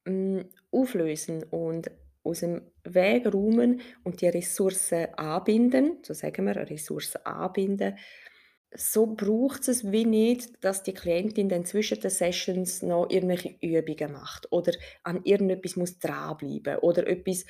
hm, 0.07 0.49
auflösen 0.71 1.45
und 1.45 1.91
aus 2.25 2.41
dem 2.41 2.63
Weg 2.85 3.27
räumen 3.33 3.83
und 4.03 4.21
die 4.23 4.29
Ressourcen 4.29 5.15
anbinden, 5.15 5.99
so 6.03 6.15
sagen 6.15 6.47
wir, 6.47 6.57
Ressourcen 6.57 7.25
anbinden, 7.25 7.99
so 8.77 9.07
braucht 9.07 9.69
es 9.69 9.91
wie 9.91 10.05
nicht, 10.05 10.65
dass 10.65 10.83
die 10.83 10.95
Klientin 10.95 11.49
dann 11.49 11.65
zwischen 11.65 12.01
den 12.01 12.11
Sessions 12.11 12.83
noch 12.83 13.09
irgendwelche 13.09 13.57
Übungen 13.61 14.13
macht 14.13 14.51
oder 14.53 14.73
an 15.03 15.23
irgendetwas 15.25 15.77
muss 15.77 15.99
dranbleiben 15.99 16.79
oder 16.79 17.07
etwas 17.07 17.45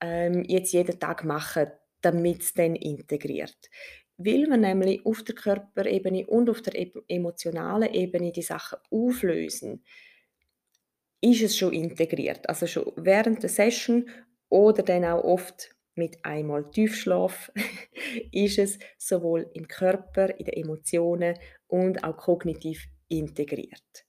ähm, 0.00 0.44
jetzt 0.44 0.72
jeden 0.72 0.98
Tag 0.98 1.24
machen, 1.24 1.70
damit 2.00 2.42
es 2.42 2.54
dann 2.54 2.74
integriert. 2.74 3.70
Weil 4.16 4.46
wir 4.46 4.56
nämlich 4.56 5.04
auf 5.04 5.22
der 5.22 5.34
Körperebene 5.34 6.26
und 6.26 6.48
auf 6.48 6.62
der 6.62 6.74
emotionalen 7.08 7.92
Ebene 7.92 8.32
die 8.32 8.42
Sachen 8.42 8.78
auflösen, 8.90 9.84
ist 11.20 11.42
es 11.42 11.56
schon 11.56 11.72
integriert. 11.72 12.48
Also 12.48 12.66
schon 12.66 12.92
während 12.96 13.42
der 13.42 13.50
Session 13.50 14.08
oder 14.48 14.82
dann 14.82 15.04
auch 15.04 15.24
oft 15.24 15.74
mit 15.94 16.24
einmal 16.24 16.70
Tiefschlaf 16.70 17.52
ist 18.32 18.58
es 18.58 18.78
sowohl 18.98 19.50
im 19.54 19.68
Körper, 19.68 20.38
in 20.38 20.46
den 20.46 20.54
Emotionen 20.54 21.38
und 21.66 22.02
auch 22.04 22.16
kognitiv 22.16 22.86
integriert. 23.08 24.04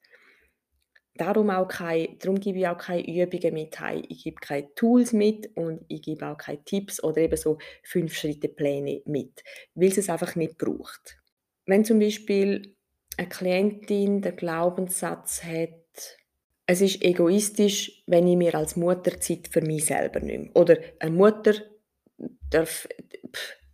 Darum, 1.15 1.51
auch 1.51 1.67
kein, 1.67 2.17
darum 2.19 2.39
gebe 2.39 2.59
ich 2.59 2.67
auch 2.67 2.77
keine 2.77 3.05
Übungen 3.05 3.53
mit. 3.53 3.77
Ich 4.09 4.23
gebe 4.23 4.37
keine 4.37 4.73
Tools 4.73 5.13
mit 5.13 5.55
und 5.55 5.85
ich 5.87 6.01
gebe 6.01 6.25
auch 6.25 6.37
keine 6.37 6.63
Tipps 6.63 7.03
oder 7.03 7.17
eben 7.17 7.37
so 7.37 7.59
Fünf-Schritte-Pläne 7.83 9.03
mit, 9.05 9.43
weil 9.75 9.89
es 9.89 9.99
es 9.99 10.09
einfach 10.09 10.35
nicht 10.35 10.57
braucht. 10.57 11.19
Wenn 11.67 11.85
zum 11.85 11.99
Beispiel 11.99 12.75
eine 13.17 13.29
Klientin 13.29 14.21
den 14.21 14.35
Glaubenssatz 14.35 15.43
hat, 15.43 16.17
es 16.65 16.81
ist 16.81 17.03
egoistisch, 17.03 18.03
wenn 18.07 18.25
ich 18.25 18.37
mir 18.37 18.55
als 18.55 18.75
Mutter 18.75 19.19
Zeit 19.19 19.49
für 19.51 19.61
mich 19.61 19.85
selber 19.85 20.19
nehme. 20.19 20.49
Oder 20.55 20.77
eine 20.99 21.11
Mutter 21.11 21.53
darf, 22.49 22.87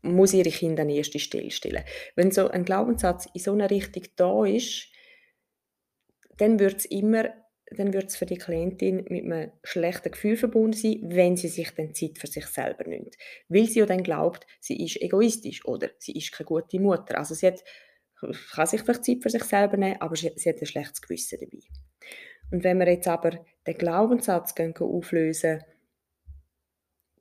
muss 0.02 0.34
ihre 0.34 0.49
Kinder 0.49 0.84
an 0.84 0.89
erste 0.89 1.19
Stelle 1.19 1.52
stellen. 1.52 1.84
Wenn 2.15 2.32
so 2.32 2.49
ein 2.49 2.65
Glaubenssatz 2.65 3.28
in 3.34 3.41
so 3.41 3.52
einer 3.52 3.69
Richtung 3.69 4.04
da 4.15 4.45
ist, 4.45 4.88
dann 6.38 6.60
wird 6.60 6.78
es 6.78 6.86
immer 6.86 7.34
dann 7.71 7.93
wird 7.93 8.06
es 8.06 8.17
für 8.17 8.25
die 8.25 8.38
Klientin 8.38 9.06
mit 9.10 9.25
einem 9.25 9.52
schlechten 9.63 10.12
Gefühl 10.12 10.38
verbunden 10.38 10.73
sein, 10.73 10.99
wenn 11.04 11.38
sie 11.38 11.47
sich 11.47 11.69
dann 11.71 11.93
Zeit 11.93 12.17
für 12.17 12.28
sich 12.28 12.45
selber 12.47 12.84
nimmt. 12.86 13.15
Weil 13.47 13.65
sie 13.65 13.80
ja 13.80 13.86
dann 13.86 14.04
glaubt, 14.04 14.45
sie 14.60 14.84
ist 14.84 15.02
egoistisch 15.02 15.65
oder 15.65 15.89
sie 15.99 16.13
ist 16.13 16.32
keine 16.32 16.47
gute 16.47 16.80
Mutter. 16.80 17.17
Also 17.17 17.36
sie 17.36 17.47
hat, 17.47 17.63
kann 18.54 18.67
sich 18.67 18.82
vielleicht 18.82 19.06
Zeit 19.06 19.21
für 19.21 19.30
sich 19.30 19.43
selber 19.43 19.78
nehmen, 19.78 20.02
aber 20.02 20.15
sie, 20.15 20.32
sie 20.36 20.49
hat 20.49 20.60
ein 20.60 20.65
schlechtes 20.65 21.02
Gewissen 21.02 21.39
dabei. 21.39 21.63
Und 22.52 22.63
wenn 22.63 22.80
wir 22.80 22.89
jetzt 22.89 23.08
aber 23.08 23.45
den 23.67 23.78
Glaubenssatz 23.78 24.56
gehen, 24.56 24.75
auflösen, 24.75 25.63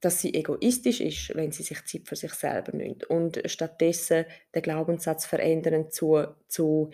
dass 0.01 0.21
sie 0.21 0.35
egoistisch 0.35 1.01
ist, 1.01 1.35
wenn 1.35 1.51
sie 1.51 1.63
sich 1.63 1.85
Zeit 1.85 2.07
für 2.07 2.17
sich 2.17 2.33
selber 2.33 2.77
nimmt 2.77 3.05
und 3.05 3.43
stattdessen 3.47 4.27
den 4.55 4.63
Glaubenssatz 4.63 5.27
verändern 5.27 5.91
zu, 5.91 6.25
zu 6.47 6.91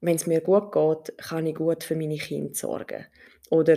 wenn 0.00 0.16
es 0.16 0.26
mir 0.26 0.40
gut 0.40 0.72
geht, 0.72 1.18
kann 1.18 1.46
ich 1.46 1.56
gut 1.56 1.84
für 1.84 1.96
meine 1.96 2.16
Kinder 2.16 2.54
sorgen. 2.54 3.06
Oder 3.50 3.76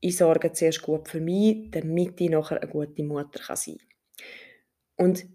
ich 0.00 0.16
sorge 0.16 0.52
zuerst 0.52 0.82
gut 0.82 1.08
für 1.08 1.20
mich, 1.20 1.70
damit 1.70 2.20
ich 2.20 2.30
nachher 2.30 2.60
eine 2.62 2.70
gute 2.70 3.04
Mutter 3.04 3.40
kann 3.40 3.56
sein 3.56 3.78
kann. 3.78 5.06
Und 5.06 5.26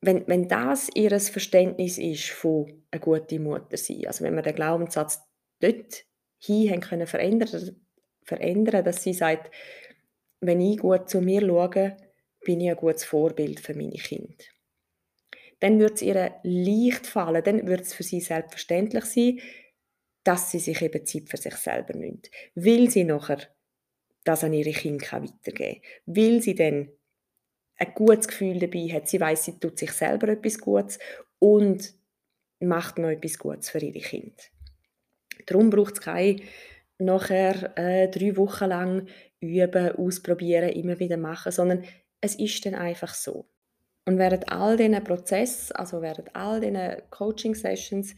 wenn, 0.00 0.26
wenn 0.26 0.48
das 0.48 0.90
ihr 0.94 1.18
Verständnis 1.18 1.98
ist 1.98 2.30
von 2.30 2.84
eine 2.90 3.00
gute 3.00 3.38
Mutter 3.38 3.76
sein, 3.76 4.06
also 4.06 4.24
wenn 4.24 4.34
wir 4.34 4.42
den 4.42 4.54
Glaubenssatz 4.54 5.22
dort 5.60 6.04
hin 6.38 6.80
können 6.80 7.06
verändern, 7.06 7.80
verändern, 8.22 8.84
dass 8.84 9.02
sie 9.02 9.14
sagt, 9.14 9.50
wenn 10.46 10.60
ich 10.60 10.78
gut 10.78 11.08
zu 11.08 11.20
mir 11.20 11.40
schaue, 11.40 11.96
bin 12.44 12.60
ich 12.60 12.70
ein 12.70 12.76
gutes 12.76 13.04
Vorbild 13.04 13.60
für 13.60 13.74
meine 13.74 13.92
Kinder. 13.92 14.44
Dann 15.60 15.78
wird 15.78 15.94
es 15.94 16.02
ihr 16.02 16.34
leicht 16.42 17.06
fallen, 17.06 17.42
dann 17.42 17.66
wird 17.66 17.82
es 17.82 17.94
für 17.94 18.02
sie 18.02 18.20
selbstverständlich 18.20 19.04
sein, 19.04 19.40
dass 20.24 20.50
sie 20.50 20.58
sich 20.58 20.80
eben 20.82 21.06
Zeit 21.06 21.28
für 21.28 21.36
sich 21.36 21.54
selber 21.54 21.94
nimmt. 21.94 22.30
Will 22.54 22.90
sie 22.90 23.04
nachher 23.04 23.38
das 24.24 24.42
an 24.42 24.54
ihre 24.54 24.72
Kinder 24.72 25.04
weitergeben 25.12 25.82
kann. 25.82 25.82
Will 26.06 26.42
sie 26.42 26.54
dann 26.54 26.90
ein 27.76 27.94
gutes 27.94 28.28
Gefühl 28.28 28.58
dabei 28.58 28.88
hat. 28.92 29.08
Sie 29.08 29.20
weiß, 29.20 29.44
sie 29.44 29.58
tut 29.58 29.78
sich 29.78 29.92
selber 29.92 30.28
etwas 30.28 30.58
Gutes 30.58 30.98
und 31.38 31.94
macht 32.60 32.98
noch 32.98 33.10
etwas 33.10 33.38
Gutes 33.38 33.70
für 33.70 33.78
ihre 33.78 34.00
Kinder. 34.00 34.42
Darum 35.46 35.70
braucht 35.70 35.94
es 35.94 36.00
keine 36.00 36.40
nachher 36.98 37.76
äh, 37.76 38.08
drei 38.08 38.36
Wochen 38.36 38.66
lang 38.66 39.08
üben, 39.40 39.96
ausprobieren, 39.96 40.70
immer 40.70 40.98
wieder 40.98 41.16
machen, 41.16 41.52
sondern 41.52 41.84
es 42.20 42.36
ist 42.36 42.64
dann 42.64 42.74
einfach 42.74 43.14
so. 43.14 43.48
Und 44.06 44.18
während 44.18 44.50
all 44.50 44.76
diesen 44.76 45.02
Prozess, 45.02 45.72
also 45.72 46.02
während 46.02 46.34
all 46.36 46.60
diesen 46.60 47.10
Coaching-Sessions, 47.10 48.14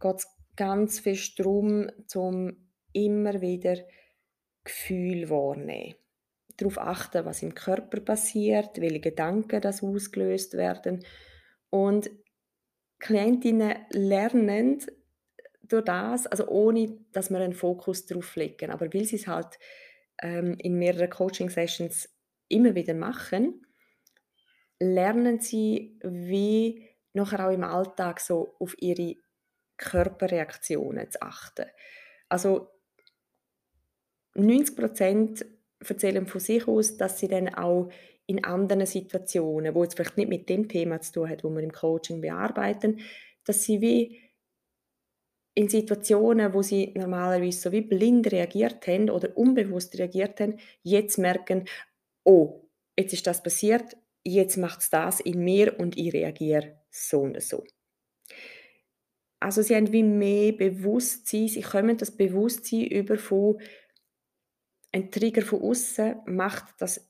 geht 0.00 0.16
es 0.16 0.26
ganz 0.56 1.00
fest 1.00 1.38
darum, 1.38 1.88
zum 2.06 2.68
immer 2.92 3.40
wieder 3.40 3.76
Gefühl 4.64 5.30
wahrnehmen. 5.30 5.94
Darauf 6.56 6.78
achten, 6.78 7.24
was 7.24 7.42
im 7.42 7.54
Körper 7.54 8.00
passiert, 8.00 8.80
welche 8.80 9.00
Gedanken 9.00 9.60
das 9.60 9.82
ausgelöst 9.82 10.54
werden. 10.54 11.04
Und 11.70 12.10
Klientinnen 12.98 13.76
lernen 13.90 14.84
durch 15.70 15.84
das, 15.84 16.26
also 16.26 16.48
ohne, 16.48 16.98
dass 17.12 17.30
wir 17.30 17.38
einen 17.38 17.54
Fokus 17.54 18.06
darauf 18.06 18.36
legen, 18.36 18.70
aber 18.70 18.92
weil 18.92 19.04
sie 19.04 19.16
es 19.16 19.26
halt 19.26 19.58
ähm, 20.20 20.56
in 20.58 20.78
mehreren 20.78 21.08
Coaching-Sessions 21.08 22.08
immer 22.48 22.74
wieder 22.74 22.94
machen, 22.94 23.66
lernen 24.80 25.40
sie, 25.40 25.98
wie 26.02 26.88
nachher 27.12 27.46
auch 27.46 27.52
im 27.52 27.64
Alltag 27.64 28.20
so 28.20 28.54
auf 28.58 28.74
ihre 28.80 29.16
Körperreaktionen 29.76 31.10
zu 31.10 31.22
achten. 31.22 31.66
Also 32.28 32.68
90 34.34 34.76
Prozent 34.76 35.46
erzählen 35.86 36.26
von 36.26 36.40
sich 36.40 36.66
aus, 36.66 36.96
dass 36.96 37.18
sie 37.18 37.28
dann 37.28 37.54
auch 37.54 37.90
in 38.26 38.44
anderen 38.44 38.86
Situationen, 38.86 39.74
wo 39.74 39.82
es 39.82 39.94
vielleicht 39.94 40.16
nicht 40.16 40.28
mit 40.28 40.48
dem 40.48 40.68
Thema 40.68 41.00
zu 41.00 41.12
tun 41.12 41.28
hat, 41.28 41.42
wo 41.42 41.50
wir 41.50 41.62
im 41.62 41.72
Coaching 41.72 42.20
bearbeiten, 42.20 43.00
dass 43.44 43.64
sie 43.64 43.80
wie 43.80 44.29
in 45.60 45.68
Situationen, 45.68 46.54
wo 46.54 46.62
sie 46.62 46.94
normalerweise 46.96 47.60
so 47.60 47.70
wie 47.70 47.82
blind 47.82 48.32
reagiert 48.32 48.86
haben 48.86 49.10
oder 49.10 49.36
unbewusst 49.36 49.98
reagiert 49.98 50.40
haben, 50.40 50.58
jetzt 50.82 51.18
merken, 51.18 51.66
oh, 52.24 52.66
jetzt 52.98 53.12
ist 53.12 53.26
das 53.26 53.42
passiert, 53.42 53.94
jetzt 54.24 54.56
macht 54.56 54.80
es 54.80 54.88
das 54.88 55.20
in 55.20 55.44
mir 55.44 55.78
und 55.78 55.98
ich 55.98 56.14
reagiere 56.14 56.80
so 56.90 57.20
und 57.20 57.42
so. 57.42 57.62
Also 59.38 59.60
sie 59.60 59.76
haben 59.76 59.92
wie 59.92 60.02
mehr 60.02 60.52
Bewusstsein, 60.52 61.48
sie 61.48 61.60
kommen 61.60 61.98
das 61.98 62.16
Bewusstsein 62.16 62.86
über 62.86 63.18
von 63.18 63.60
ein 64.92 65.10
Trigger 65.10 65.42
von 65.42 65.60
außen 65.60 66.22
macht, 66.24 66.80
dass 66.80 67.06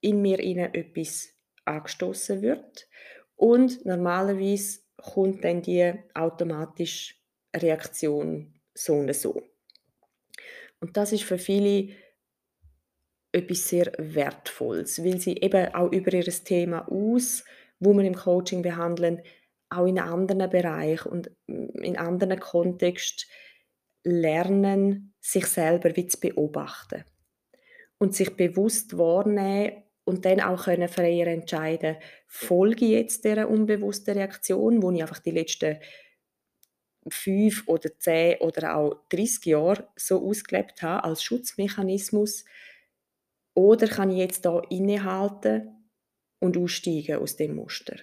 in 0.00 0.22
mir 0.22 0.38
innen 0.38 0.72
etwas 0.72 1.30
angestoßen 1.64 2.42
wird 2.42 2.88
und 3.34 3.84
normalerweise 3.84 4.82
kommt 4.96 5.42
dann 5.42 5.62
die 5.62 5.94
automatische 6.14 7.17
Reaktion 7.62 8.54
so 8.74 8.94
und 8.94 9.14
so. 9.14 9.42
Und 10.80 10.96
das 10.96 11.12
ist 11.12 11.24
für 11.24 11.38
viele 11.38 11.88
etwas 13.32 13.68
sehr 13.68 13.92
Wertvolles, 13.98 15.04
weil 15.04 15.20
sie 15.20 15.36
eben 15.36 15.74
auch 15.74 15.92
über 15.92 16.12
ihr 16.12 16.24
Thema 16.24 16.88
aus, 16.88 17.44
wo 17.78 17.92
wir 17.94 18.04
im 18.04 18.14
Coaching 18.14 18.62
behandeln, 18.62 19.22
auch 19.70 19.86
in 19.86 19.98
anderen 19.98 20.48
Bereichen 20.50 21.08
und 21.10 21.30
in 21.46 21.96
anderen 21.96 22.40
Kontexten 22.40 23.28
lernen, 24.04 25.14
sich 25.20 25.46
selber 25.46 25.94
wie 25.94 26.06
zu 26.06 26.18
beobachten 26.20 27.04
und 27.98 28.14
sich 28.14 28.34
bewusst 28.34 28.96
wahrnehmen 28.96 29.82
und 30.04 30.24
dann 30.24 30.40
auch 30.40 30.64
können 30.64 30.88
freier 30.88 31.26
entscheiden, 31.26 31.96
folge 32.26 32.86
ich 32.86 32.92
jetzt 32.92 33.24
dieser 33.24 33.48
unbewussten 33.48 34.16
Reaktion, 34.16 34.82
wo 34.82 34.90
ich 34.90 35.02
einfach 35.02 35.18
die 35.18 35.32
letzten 35.32 35.78
fünf 37.10 37.64
oder 37.66 37.96
zehn 37.98 38.38
oder 38.40 38.76
auch 38.76 38.96
30 39.10 39.46
Jahre 39.46 39.88
so 39.96 40.26
ausgelebt 40.26 40.82
habe 40.82 41.04
als 41.04 41.22
Schutzmechanismus, 41.22 42.44
oder 43.54 43.88
kann 43.88 44.10
ich 44.10 44.18
jetzt 44.18 44.44
da 44.44 44.60
innehalten 44.70 45.90
und 46.38 46.56
aussteigen 46.56 47.18
aus 47.18 47.34
dem 47.34 47.56
Muster? 47.56 47.96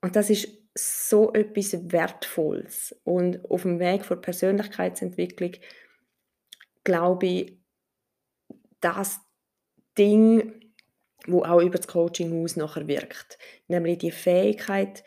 Und 0.00 0.14
das 0.14 0.30
ist 0.30 0.48
so 0.76 1.32
etwas 1.32 1.90
Wertvolles. 1.90 2.94
Und 3.02 3.44
auf 3.50 3.62
dem 3.62 3.80
Weg 3.80 4.06
der 4.06 4.16
Persönlichkeitsentwicklung 4.16 5.54
glaube 6.84 7.26
ich, 7.26 7.58
das 8.80 9.20
Ding, 9.98 10.72
wo 11.26 11.42
auch 11.42 11.60
über 11.60 11.78
das 11.78 11.88
Coaching 11.88 12.44
aus 12.44 12.56
nachher 12.56 12.86
wirkt, 12.86 13.38
nämlich 13.68 13.98
die 13.98 14.10
Fähigkeit, 14.10 15.04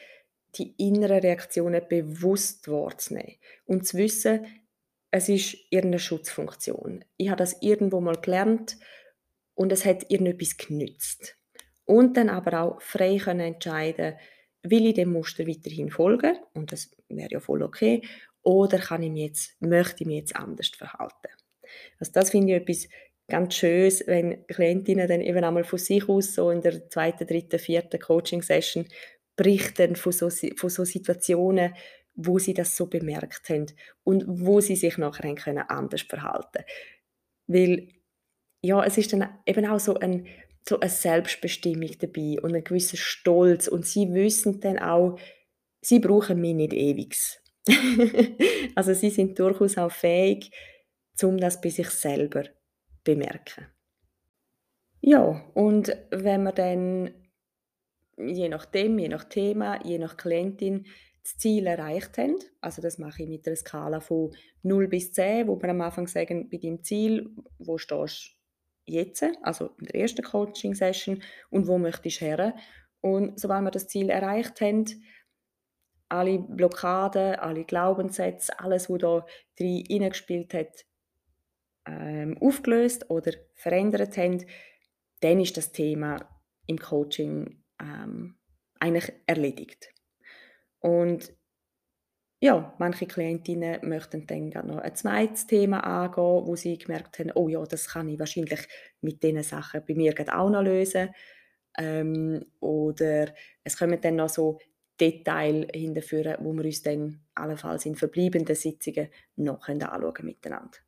die 0.58 0.74
inneren 0.78 1.20
Reaktionen 1.20 1.82
bewusst 1.88 2.68
wahrzunehmen 2.68 3.36
und 3.66 3.86
zu 3.86 3.98
wissen, 3.98 4.46
es 5.12 5.30
ist 5.30 5.58
irgendeine 5.70 6.00
Schutzfunktion. 6.00 7.06
Ich 7.18 7.30
habe 7.30 7.38
das 7.38 7.62
irgendwo 7.62 8.02
mal 8.02 8.18
gelernt 8.18 8.78
und 9.54 9.72
es 9.72 9.86
hat 9.86 10.10
irgendetwas 10.12 10.58
genützt. 10.58 11.38
Und 11.86 12.18
dann 12.18 12.30
aber 12.30 12.62
auch 12.62 12.82
frei 12.82 13.18
können 13.18 13.54
entscheiden, 13.54 14.16
will 14.64 14.88
ich 14.88 14.96
dem 14.96 15.12
Muster 15.12 15.48
weiterhin 15.48 15.90
folgen 15.90 16.38
und 16.54 16.72
das 16.72 16.90
wäre 17.08 17.30
ja 17.32 17.40
voll 17.40 17.62
okay 17.62 18.02
oder 18.42 18.78
kann 18.78 19.04
ich 19.04 19.12
mich 19.12 19.28
jetzt, 19.28 19.62
möchte 19.62 20.04
ich 20.04 20.08
mich 20.08 20.18
jetzt 20.18 20.36
anders 20.36 20.70
verhalten. 20.70 21.30
Also 22.00 22.12
das 22.14 22.32
finde 22.32 22.56
ich 22.56 22.62
etwas 22.62 22.88
ganz 23.28 23.56
Schönes, 23.56 24.06
wenn 24.06 24.46
Klientinnen 24.48 25.08
dann 25.08 25.22
eben 25.22 25.44
einmal 25.44 25.64
von 25.64 25.80
sich 25.80 26.08
aus 26.08 26.34
so 26.34 26.52
in 26.52 26.62
der 26.62 26.90
zweiten, 26.90 27.26
dritten, 27.26 27.60
vierten 27.60 28.00
Coaching-Session 28.00 28.86
berichten 29.36 29.96
von 29.96 30.12
so, 30.12 30.30
von 30.30 30.70
so 30.70 30.86
Situationen, 30.86 31.74
wo 32.16 32.40
sie 32.40 32.54
das 32.54 32.78
so 32.78 32.88
bemerkt 32.88 33.50
haben 33.50 33.68
und 34.04 34.24
wo 34.28 34.62
sie 34.62 34.76
sich 34.76 34.98
nachher 34.98 35.36
können 35.36 35.60
anders 35.70 36.02
verhalten 36.04 36.64
Weil, 37.48 37.90
ja, 38.64 38.84
es 38.86 38.98
ist 38.98 39.14
dann 39.14 39.30
eben 39.46 39.66
auch 39.68 39.80
so 39.80 39.96
ein, 39.96 40.28
so 40.68 40.80
eine 40.80 40.90
Selbstbestimmung 40.90 41.92
dabei 42.00 42.42
und 42.42 42.56
'n 42.56 42.64
gewissen 42.64 42.98
Stolz 42.98 43.68
und 43.68 43.86
sie 43.86 44.14
wissen 44.14 44.60
dann 44.62 44.80
auch, 44.80 45.20
sie 45.82 46.00
brauchen 46.00 46.42
mich 46.42 46.56
nicht 46.56 46.74
ewig. 46.74 47.18
Also, 48.76 48.94
sie 48.94 49.10
sind 49.12 49.40
durchaus 49.40 49.78
auch 49.78 49.92
fähig, 49.92 50.52
um 51.24 51.38
das 51.40 51.62
bei 51.62 51.70
sich 51.70 51.90
selber 51.92 52.44
bemerken. 53.04 53.68
Ja, 55.02 55.42
und 55.54 55.96
wenn 56.12 56.44
wir 56.44 56.52
dann 56.52 57.12
je 58.18 58.48
nachdem, 58.50 59.00
je 59.00 59.08
nach 59.08 59.26
Thema, 59.26 59.80
je 59.84 59.98
nach 59.98 60.18
Klientin 60.18 60.86
das 61.24 61.38
Ziel 61.38 61.66
erreicht 61.66 62.18
haben, 62.18 62.38
also 62.62 62.82
das 62.82 62.98
mache 62.98 63.24
ich 63.24 63.30
mit 63.30 63.48
einer 63.48 63.56
Skala 63.56 64.00
von 64.00 64.32
0 64.62 64.88
bis 64.88 65.12
10, 65.12 65.48
wo 65.48 65.60
wir 65.62 65.70
am 65.70 65.82
Anfang 65.82 66.08
sagen: 66.08 66.50
„Bei 66.50 66.58
deinem 66.58 66.84
Ziel, 66.84 67.30
wo 67.58 67.78
stehst 67.78 68.36
du 68.86 68.92
jetzt, 68.92 69.24
also 69.42 69.72
in 69.80 69.86
der 69.88 70.02
ersten 70.02 70.24
Coaching-Session 70.24 71.22
und 71.50 71.68
wo 71.68 71.78
möchtest 71.78 72.22
du 72.22 72.26
hin?“ 72.26 72.54
Und 73.02 73.40
sobald 73.40 73.64
wir 73.64 73.72
das 73.72 73.88
Ziel 73.88 74.10
erreicht 74.10 74.62
haben, 74.62 74.86
alle 76.10 76.40
Blockaden, 76.40 77.36
alle 77.36 77.66
Glaubenssätze, 77.66 78.60
alles, 78.60 78.90
was 78.90 79.00
da 79.00 79.26
drin 79.58 79.84
hineingespielt 79.88 80.54
hat, 80.54 80.86
ähm, 81.88 82.38
aufgelöst 82.40 83.10
oder 83.10 83.32
verändert 83.54 84.18
haben, 84.18 84.46
dann 85.22 85.40
ist 85.40 85.58
das 85.58 85.72
Thema 85.72 86.28
im 86.68 86.78
Coaching, 86.78 87.64
ähm, 87.80 88.38
eigentlich 88.80 89.14
erledigt. 89.28 89.94
Und 90.80 91.34
ja, 92.42 92.76
manche 92.80 93.08
Klientinnen 93.08 93.88
möchten 93.88 94.28
dann 94.28 94.50
noch 94.50 94.78
ein 94.80 94.96
zweites 94.96 95.48
Thema 95.48 95.80
angehen, 95.82 96.46
wo 96.48 96.56
sie 96.56 96.78
gemerkt 96.78 97.20
haben: 97.20 97.32
„Oh 97.36 97.48
ja, 97.50 97.64
das 97.64 97.88
kann 97.90 98.10
ich 98.10 98.20
wahrscheinlich 98.20 98.68
mit 99.02 99.24
diesen 99.24 99.44
Sachen 99.44 99.84
bei 99.88 99.96
mir 99.96 100.14
auch 100.34 100.50
noch 100.50 100.62
lösen.“ 100.62 101.10
Ähm, 101.78 102.46
oder 102.60 103.34
es 103.64 103.78
kommen 103.78 104.00
dann 104.02 104.18
noch 104.18 104.30
so 104.30 104.60
Details 105.00 105.68
hinterführen, 105.74 106.38
wo 106.42 106.54
wir 106.54 106.66
uns 106.66 106.82
dann 106.84 107.22
allenfalls 107.36 107.86
in 107.86 107.96
verbleibenden 107.96 108.56
Sitzungen 108.56 109.10
noch 109.38 109.68
anschauen 109.68 110.14
miteinander. 110.26 110.80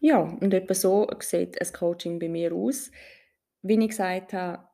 Ja, 0.00 0.18
und 0.20 0.52
etwa 0.54 0.74
so 0.74 1.06
sieht 1.20 1.60
ein 1.60 1.72
Coaching 1.72 2.18
bei 2.18 2.28
mir 2.28 2.52
aus. 2.54 2.90
Wie 3.66 3.78
ich 3.82 3.88
gesagt 3.88 4.32
habe, 4.32 4.68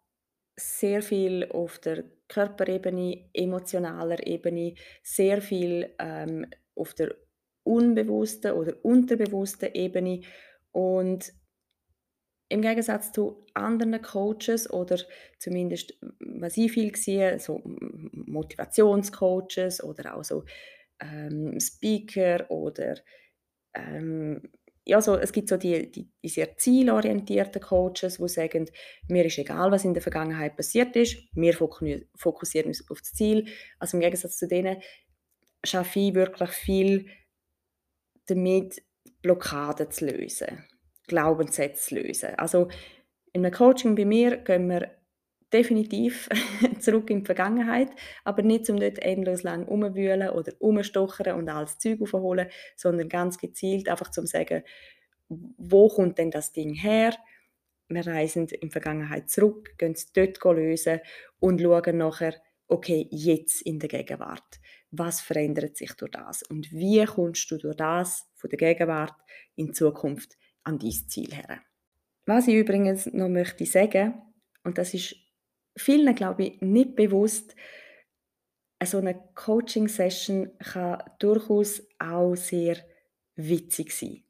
sehr 0.57 1.03
viel 1.03 1.49
auf 1.51 1.79
der 1.79 2.05
Körperebene, 2.29 3.31
emotionaler 3.33 4.27
Ebene, 4.27 4.75
sehr 5.03 5.41
viel, 5.41 5.95
ähm, 5.99 6.47
auf 6.75 6.95
der 6.95 7.15
unbewussten 7.65 8.53
oder 8.53 8.75
unterbewussten 8.85 9.71
Ebene. 9.75 10.23
Und 10.73 11.33
im 12.49 12.61
Gegensatz 12.61 13.13
zu 13.13 13.47
anderen 13.55 14.01
Coaches 14.03 14.69
oder 14.71 14.99
zumindest, 15.39 15.95
was 16.21 16.57
ich 16.57 16.73
viel 16.73 16.95
sehe, 16.95 17.39
so 17.39 17.61
Motivationscoaches 17.65 19.83
oder 19.83 20.17
auch 20.17 20.25
so, 20.25 20.45
ähm, 21.01 21.59
Speaker 21.61 22.51
oder, 22.51 22.97
ähm, 23.75 24.43
ja, 24.85 25.01
so 25.01 25.17
es 25.17 25.33
gibt 25.33 25.49
so 25.49 25.57
die 25.57 25.91
die 25.93 26.11
die 26.23 26.29
sehr 26.29 26.57
zielorientierten 26.57 27.63
Coaches, 27.63 28.19
die 28.19 28.29
sagen: 28.29 28.69
„Mir 29.09 29.25
ist 29.27 29.39
egal, 29.39 29.71
was 29.71 29.85
in 29.85 29.95
der 29.95 30.03
Vergangenheit 30.03 30.57
passiert 30.57 30.97
ist, 30.97 31.19
wir 31.35 31.55
fokussieren 31.55 32.69
uns 32.69 32.89
auf 32.91 33.01
das 33.01 33.13
Ziel.“ 33.13 33.47
Also, 33.79 33.97
im 33.97 34.01
Gegensatz 34.03 34.39
zu 34.39 34.49
denen 34.49 34.79
schaffe 35.65 36.01
ich 36.01 36.15
wirklich 36.15 36.51
viel 36.51 37.07
damit, 38.27 38.83
Blockaden 39.23 39.91
zu 39.91 40.07
lösen, 40.07 40.65
Glaubenssätze 41.07 41.89
zu 41.89 41.95
lösen. 41.97 42.35
Also, 42.37 42.69
in 43.33 43.45
einem 43.45 43.55
Coaching 43.55 43.95
bei 43.95 44.05
mir 44.05 44.39
gehen 44.39 44.69
wir 44.69 44.91
definitiv 45.53 46.29
zurück 46.81 47.11
in 47.11 47.21
die 47.21 47.27
Vergangenheit, 47.27 47.91
aber 48.25 48.43
nicht, 48.43 48.69
um 48.71 48.79
dort 48.81 48.99
endlos 49.01 49.43
lang 49.43 49.65
rumwühlen 49.65 50.31
oder 50.31 50.53
rumstochern 50.61 51.37
und 51.39 51.49
altes 51.49 51.79
Zeug 51.79 52.01
raufholen, 52.01 52.49
sondern 52.77 53.09
ganz 53.09 53.39
gezielt 53.39 53.89
einfach 53.89 54.11
zum 54.11 54.27
sagen: 54.27 54.63
„Wo 55.29 55.89
kommt 55.89 56.19
denn 56.19 56.31
das 56.31 56.53
Ding 56.53 56.75
her?“ 56.75 57.15
Wir 57.89 58.07
reisen 58.07 58.49
in 58.49 58.69
die 58.69 58.71
Vergangenheit 58.71 59.31
zurück, 59.31 59.77
gehen 59.79 59.93
es 59.93 60.13
dort 60.13 60.43
lösen 60.45 61.01
und 61.41 61.61
schauen 61.61 61.99
nachher: 61.99 62.35
„Okay, 62.69 63.07
jetzt 63.11 63.63
in 63.63 63.79
der 63.79 63.89
Gegenwart. 63.89 64.61
Was 64.91 65.21
verändert 65.21 65.77
sich 65.77 65.93
durch 65.95 66.11
das 66.13 66.43
und 66.43 66.73
wie 66.73 67.05
kommst 67.05 67.51
du 67.51 67.59
durch 67.59 67.77
das 67.77 68.29
von 68.37 68.51
der 68.51 68.59
Gegenwart 68.59 69.15
in 69.57 69.75
Zukunft 69.75 70.37
an 70.65 70.79
dein 70.79 70.91
Ziel 70.93 71.33
her?“ 71.35 71.61
Was 72.27 72.49
ich 72.49 72.57
übrigens 72.57 73.07
noch 73.07 73.29
möchte 73.29 73.67
sagen, 73.67 74.15
und 74.65 74.79
das 74.79 74.95
ist 74.95 75.17
vielen, 75.77 76.15
glaube 76.15 76.45
ich, 76.45 76.61
nicht 76.61 76.97
bewusst, 76.97 77.55
so 78.85 79.01
'ne 79.01 79.15
Coaching-Session 79.35 80.51
kann 80.59 81.03
durchaus 81.19 81.83
auch 81.99 82.35
sehr 82.35 82.77
witzig 83.37 83.93
sein. 83.93 84.25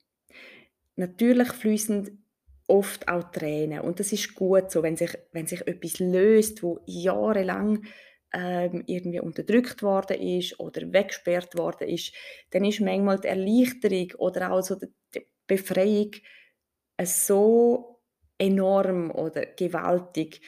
Natürlich 0.96 1.48
fließen 1.52 2.24
oft 2.68 3.09
auch 3.09 3.31
Tränen 3.33 3.81
und 3.81 3.98
das 4.00 4.12
ist 4.12 4.35
gut 4.35 4.70
so, 4.70 4.83
wenn 4.83 4.96
sich 4.96 5.16
wenn 5.33 5.46
sich 5.46 5.66
etwas 5.66 5.98
löst, 5.98 6.62
wo 6.62 6.81
jahrelang, 6.87 7.85
ähm, 8.35 8.83
irgendwie 8.87 9.20
unterdrückt 9.20 9.83
worden 9.83 10.20
ist 10.20 10.59
oder 10.61 10.83
weggesperrt 10.92 11.57
worden 11.59 11.88
ist, 11.88 12.14
dann 12.50 12.64
ist 12.64 12.81
manchmal 12.81 13.20
die 13.20 13.28
Erleichterung 13.28 14.12
oder 14.18 14.52
auch 14.52 14.62
so 14.62 14.76
die 14.76 15.26
Befreiung, 15.46 16.12
äh, 16.98 17.07
so 17.07 18.00
enorm 18.38 19.11
oder 19.12 19.46
gewaltig, 19.46 20.40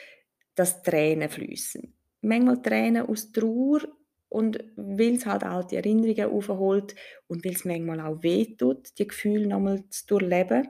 dass 0.55 0.83
Tränen 0.83 1.29
fließen. 1.29 1.95
Manchmal 2.23 2.63
Tränen 2.63 3.07
aus 3.07 3.33
Trauer 3.33 3.81
und 4.29 4.59
weil's 4.77 5.27
halt 5.27 5.45
alte 5.45 5.77
Erinnerungen 5.77 6.25
raufholt 6.33 6.95
und 7.29 7.45
weil's 7.45 7.65
manchmal 7.65 8.01
auch 8.01 8.23
wehtut, 8.23 8.99
die 8.99 9.07
Gefühle 9.09 9.47
noch 9.47 9.61
mal 9.61 9.85
zu 9.91 10.07
durchleben. 10.09 10.69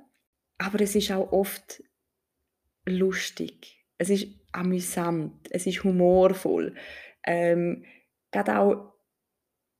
Aber 0.58 0.80
es 0.80 0.94
ist 0.94 1.12
auch 1.12 1.32
oft 1.32 1.82
lustig. 2.86 3.84
Es 3.98 4.10
ist 4.10 4.28
amüsant, 4.52 5.48
es 5.50 5.66
ist 5.66 5.84
humorvoll. 5.84 6.74
Ähm, 7.26 7.84
grade 8.32 8.58
auch, 8.58 8.92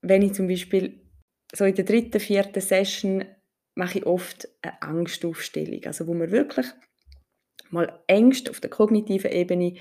wenn 0.03 0.23
ich 0.23 0.35
zum 0.35 0.49
Beispiel 0.49 1.01
so 1.55 1.65
in 1.67 1.75
der 1.77 1.85
3., 1.87 2.21
4. 2.21 2.61
Session 2.63 3.25
mache 3.77 3.99
ich 4.01 4.07
oft 4.07 4.49
'ne 4.65 4.83
Angstaufstellung, 4.83 5.85
also 5.87 6.07
wo 6.09 6.15
wir 6.15 6.31
wirklich 6.33 6.67
mal 7.75 8.03
Ängste 8.07 8.51
auf 8.51 8.61
der 8.61 8.71
kognitiven 8.71 9.31
Ebene 9.31 9.75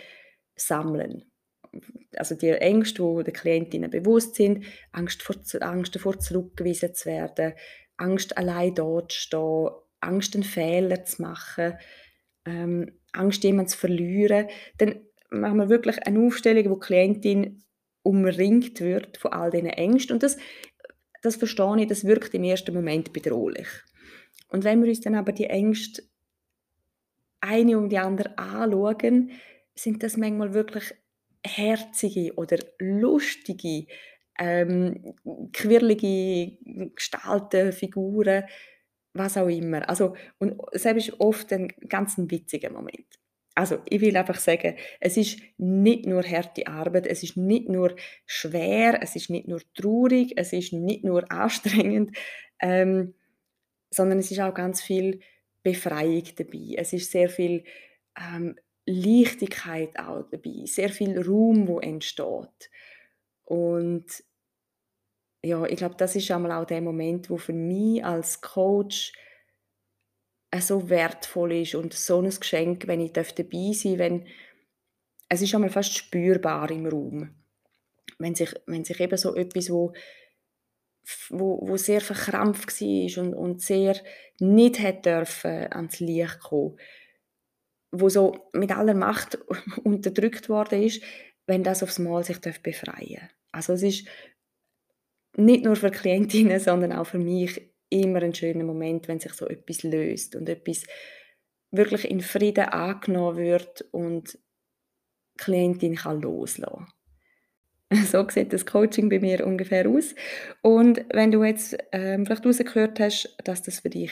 sammeln. 0.56 1.24
Also 2.16 2.36
die 2.36 2.50
Ängste, 2.50 3.04
wo 3.04 3.22
den 3.24 3.34
Klientinnen 3.34 3.90
bewusst 3.90 4.36
sind, 4.36 4.66
Angst 4.92 5.24
vor 5.24 5.36
Angst 5.62 5.96
davor, 5.96 6.20
zurückgewiesen 6.20 6.94
zu 6.94 7.10
werden, 7.10 7.54
Angst, 7.98 8.38
allein 8.38 8.76
dazustehen, 8.76 9.70
Angst, 10.02 10.36
'n 10.36 10.44
Fehler 10.44 11.06
zu 11.06 11.22
machen, 11.22 11.74
ähm, 12.46 13.00
Angst, 13.14 13.44
jemanden 13.44 13.70
zu 13.70 13.78
verlieren. 13.78 14.48
Dann 14.78 15.08
machen 15.30 15.58
wir 15.58 15.70
wirklich 15.70 16.06
eine 16.06 16.20
Aufstellung, 16.20 16.70
wo 16.70 16.76
die 16.76 16.86
Klientin 16.86 17.64
umringt 18.04 18.82
wird 18.82 19.18
von 19.18 19.32
all 19.32 19.50
diesen 19.50 19.70
Ängsten 19.70 20.16
und 20.16 20.24
das 20.24 20.38
das 21.24 21.38
verstehe 21.38 21.82
ich, 21.82 21.88
das 21.88 22.04
wirkt 22.04 22.34
im 22.34 22.44
ersten 22.44 22.76
Moment 22.76 23.14
bedrohlich. 23.14 23.68
Und 24.50 24.66
wenn 24.66 24.82
wir 24.84 24.90
uns 24.90 25.00
dann 25.00 25.16
aber 25.16 25.32
die 25.32 25.46
Ängste 25.46 26.04
eine 27.44 27.78
um 27.78 27.90
die 27.90 27.98
andere 27.98 28.38
anschauen, 28.38 29.32
sind 29.76 30.02
das 30.02 30.18
manchmal 30.18 30.54
wirklich 30.54 30.94
herzige 31.46 32.34
oder 32.36 32.58
lustige, 32.80 33.86
ähm, 34.40 35.14
quirlige 35.52 36.58
Gestalten, 36.96 37.74
Figuren, 37.74 38.46
was 39.14 39.38
auch 39.38 39.50
immer. 39.50 39.88
Also 39.90 40.16
und 40.40 40.60
selbst 40.72 41.10
ist 41.10 41.20
oft 41.20 41.52
ein 41.54 41.68
ganz 41.90 42.16
witziger 42.18 42.72
Moment. 42.72 43.20
Also, 43.56 43.80
ich 43.88 44.02
will 44.02 44.18
einfach 44.18 44.40
sagen, 44.40 44.78
es 45.00 45.16
ist 45.16 45.40
nicht 45.58 46.08
nur 46.08 46.24
harte 46.24 46.66
Arbeit, 46.66 47.06
es 47.06 47.22
ist 47.22 47.38
nicht 47.38 47.70
nur 47.70 47.96
schwer, 48.26 49.00
es 49.04 49.16
ist 49.16 49.30
nicht 49.30 49.48
nur 49.48 49.62
traurig, 49.76 50.34
es 50.38 50.54
ist 50.54 50.74
nicht 50.74 51.04
nur 51.04 51.32
anstrengend, 51.32 52.18
ähm, 52.60 53.14
sondern 53.92 54.18
es 54.18 54.32
ist 54.32 54.40
auch 54.40 54.56
ganz 54.56 54.82
viel 54.82 55.20
Befreiung 55.64 56.24
dabei. 56.38 56.76
Es 56.78 56.94
ist 56.94 57.12
sehr 57.12 57.30
viel, 57.30 57.64
ähm, 58.20 58.56
Leichtigkeit 58.86 59.98
auch 59.98 60.24
dabei, 60.30 60.66
sehr 60.66 60.90
viel 60.90 61.18
Raum, 61.22 61.68
wo 61.68 61.80
entsteht. 61.80 62.70
Und 63.46 64.24
ja, 65.44 65.66
ich 65.66 65.76
glaube, 65.78 65.96
das 65.98 66.16
ist 66.16 66.32
einmal 66.32 66.52
auch 66.54 66.66
der 66.66 66.82
Moment, 66.82 67.30
wo 67.30 67.38
für 67.38 67.54
mich 67.54 68.04
als 68.04 68.42
Coach 68.42 69.14
äh, 70.52 70.62
so 70.62 70.90
wertvoll 70.90 71.54
ist 71.54 71.76
und 71.76 71.94
so 71.94 72.20
'n 72.22 72.30
Geschenk, 72.30 72.88
wenn 72.88 73.02
ich 73.02 73.14
dabei 73.14 73.34
sein 73.74 73.98
darf, 73.98 74.00
wenn 74.00 74.26
es 75.30 75.42
ist 75.42 75.54
einmal 75.56 75.70
fast 75.70 75.96
spürbar 75.98 76.70
im 76.72 76.86
Raum. 76.86 77.30
Wenn 78.20 78.36
sich 78.36 78.54
wenn 78.68 78.86
sich 78.86 79.00
eben 79.00 79.18
so 79.18 79.36
etwas, 79.36 79.70
wo 79.72 79.94
wo 81.30 81.60
wo 81.68 81.78
sehr 81.78 82.02
verkrampft 82.02 82.82
war 82.82 83.24
und 83.24 83.34
und 83.34 83.62
sehr 83.62 83.96
nicht 84.40 84.80
hätte 84.80 85.10
dürfen 85.10 85.72
ans 85.72 86.00
Licht 86.00 86.40
kommen, 86.40 86.78
wo 87.92 88.10
so 88.10 88.50
mit 88.54 88.72
aller 88.72 88.94
Macht 88.94 89.38
unterdrückt 89.84 90.50
worden 90.50 90.84
ist, 90.84 91.04
wenn 91.46 91.64
das 91.64 91.84
aufs 91.84 92.00
Mal 92.00 92.24
sich 92.24 92.40
befreien 92.40 93.30
Also 93.52 93.74
es 93.74 93.84
ist 93.84 94.08
nicht 95.36 95.66
nur 95.66 95.76
für 95.76 95.92
Klientinnen, 95.92 96.60
sondern 96.60 96.94
auch 96.94 97.08
für 97.08 97.20
mich 97.20 97.74
immer 97.90 98.22
ein 98.22 98.34
schöner 98.34 98.64
Moment, 98.64 99.08
wenn 99.08 99.20
sich 99.20 99.34
so 99.34 99.48
etwas 99.48 99.84
löst 99.84 100.36
und 100.36 100.50
etwas 100.50 100.84
wirklich 101.72 102.10
in 102.10 102.22
Frieden 102.22 102.66
angenommen 102.66 103.38
wird 103.38 103.82
und 103.92 104.34
die 104.34 105.44
Klientin 105.44 105.96
kann 105.96 106.22
loslassen. 106.22 106.93
So 108.12 108.28
sieht 108.30 108.54
das 108.54 108.66
Coaching 108.66 109.10
bei 109.10 109.20
mir 109.20 109.46
ungefähr 109.46 109.88
aus. 109.88 110.16
Und 110.62 111.06
wenn 111.14 111.32
du 111.32 111.44
jetzt 111.44 111.78
ähm, 111.92 112.26
vielleicht 112.26 112.46
rausgehört 112.46 113.00
hast, 113.00 113.36
dass 113.44 113.62
das 113.62 113.80
für 113.80 113.90
dich 113.90 114.12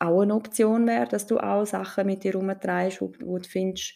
auch 0.00 0.22
eine 0.22 0.34
Option 0.34 0.86
wäre, 0.86 1.06
dass 1.06 1.26
du 1.26 1.38
auch 1.38 1.64
Sachen 1.64 2.06
mit 2.06 2.24
dir 2.24 2.32
herumtreibst, 2.32 3.00
wo, 3.00 3.38
du 3.38 3.48
findest, 3.48 3.94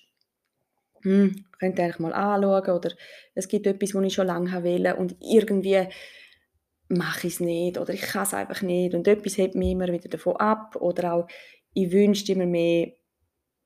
hm, 1.02 1.44
könnte 1.58 1.82
eigentlich 1.82 1.98
mal 1.98 2.12
anschauen 2.12 2.76
oder 2.76 2.92
es 3.34 3.48
gibt 3.48 3.66
etwas, 3.66 3.94
was 3.94 4.04
ich 4.04 4.14
schon 4.14 4.26
lange 4.28 4.62
will 4.62 4.92
und 4.92 5.16
irgendwie 5.20 5.88
mache 6.88 7.26
ich 7.26 7.34
es 7.34 7.40
nicht 7.40 7.78
oder 7.78 7.92
ich 7.92 8.02
kann 8.02 8.22
es 8.22 8.34
einfach 8.34 8.62
nicht 8.62 8.94
und 8.94 9.08
etwas 9.08 9.36
hält 9.36 9.56
mich 9.56 9.72
immer 9.72 9.88
wieder 9.88 10.08
davon 10.08 10.36
ab 10.36 10.76
oder 10.76 11.14
auch 11.14 11.28
ich 11.74 11.90
wünschte 11.90 12.32
immer 12.32 12.46
mehr 12.46 12.92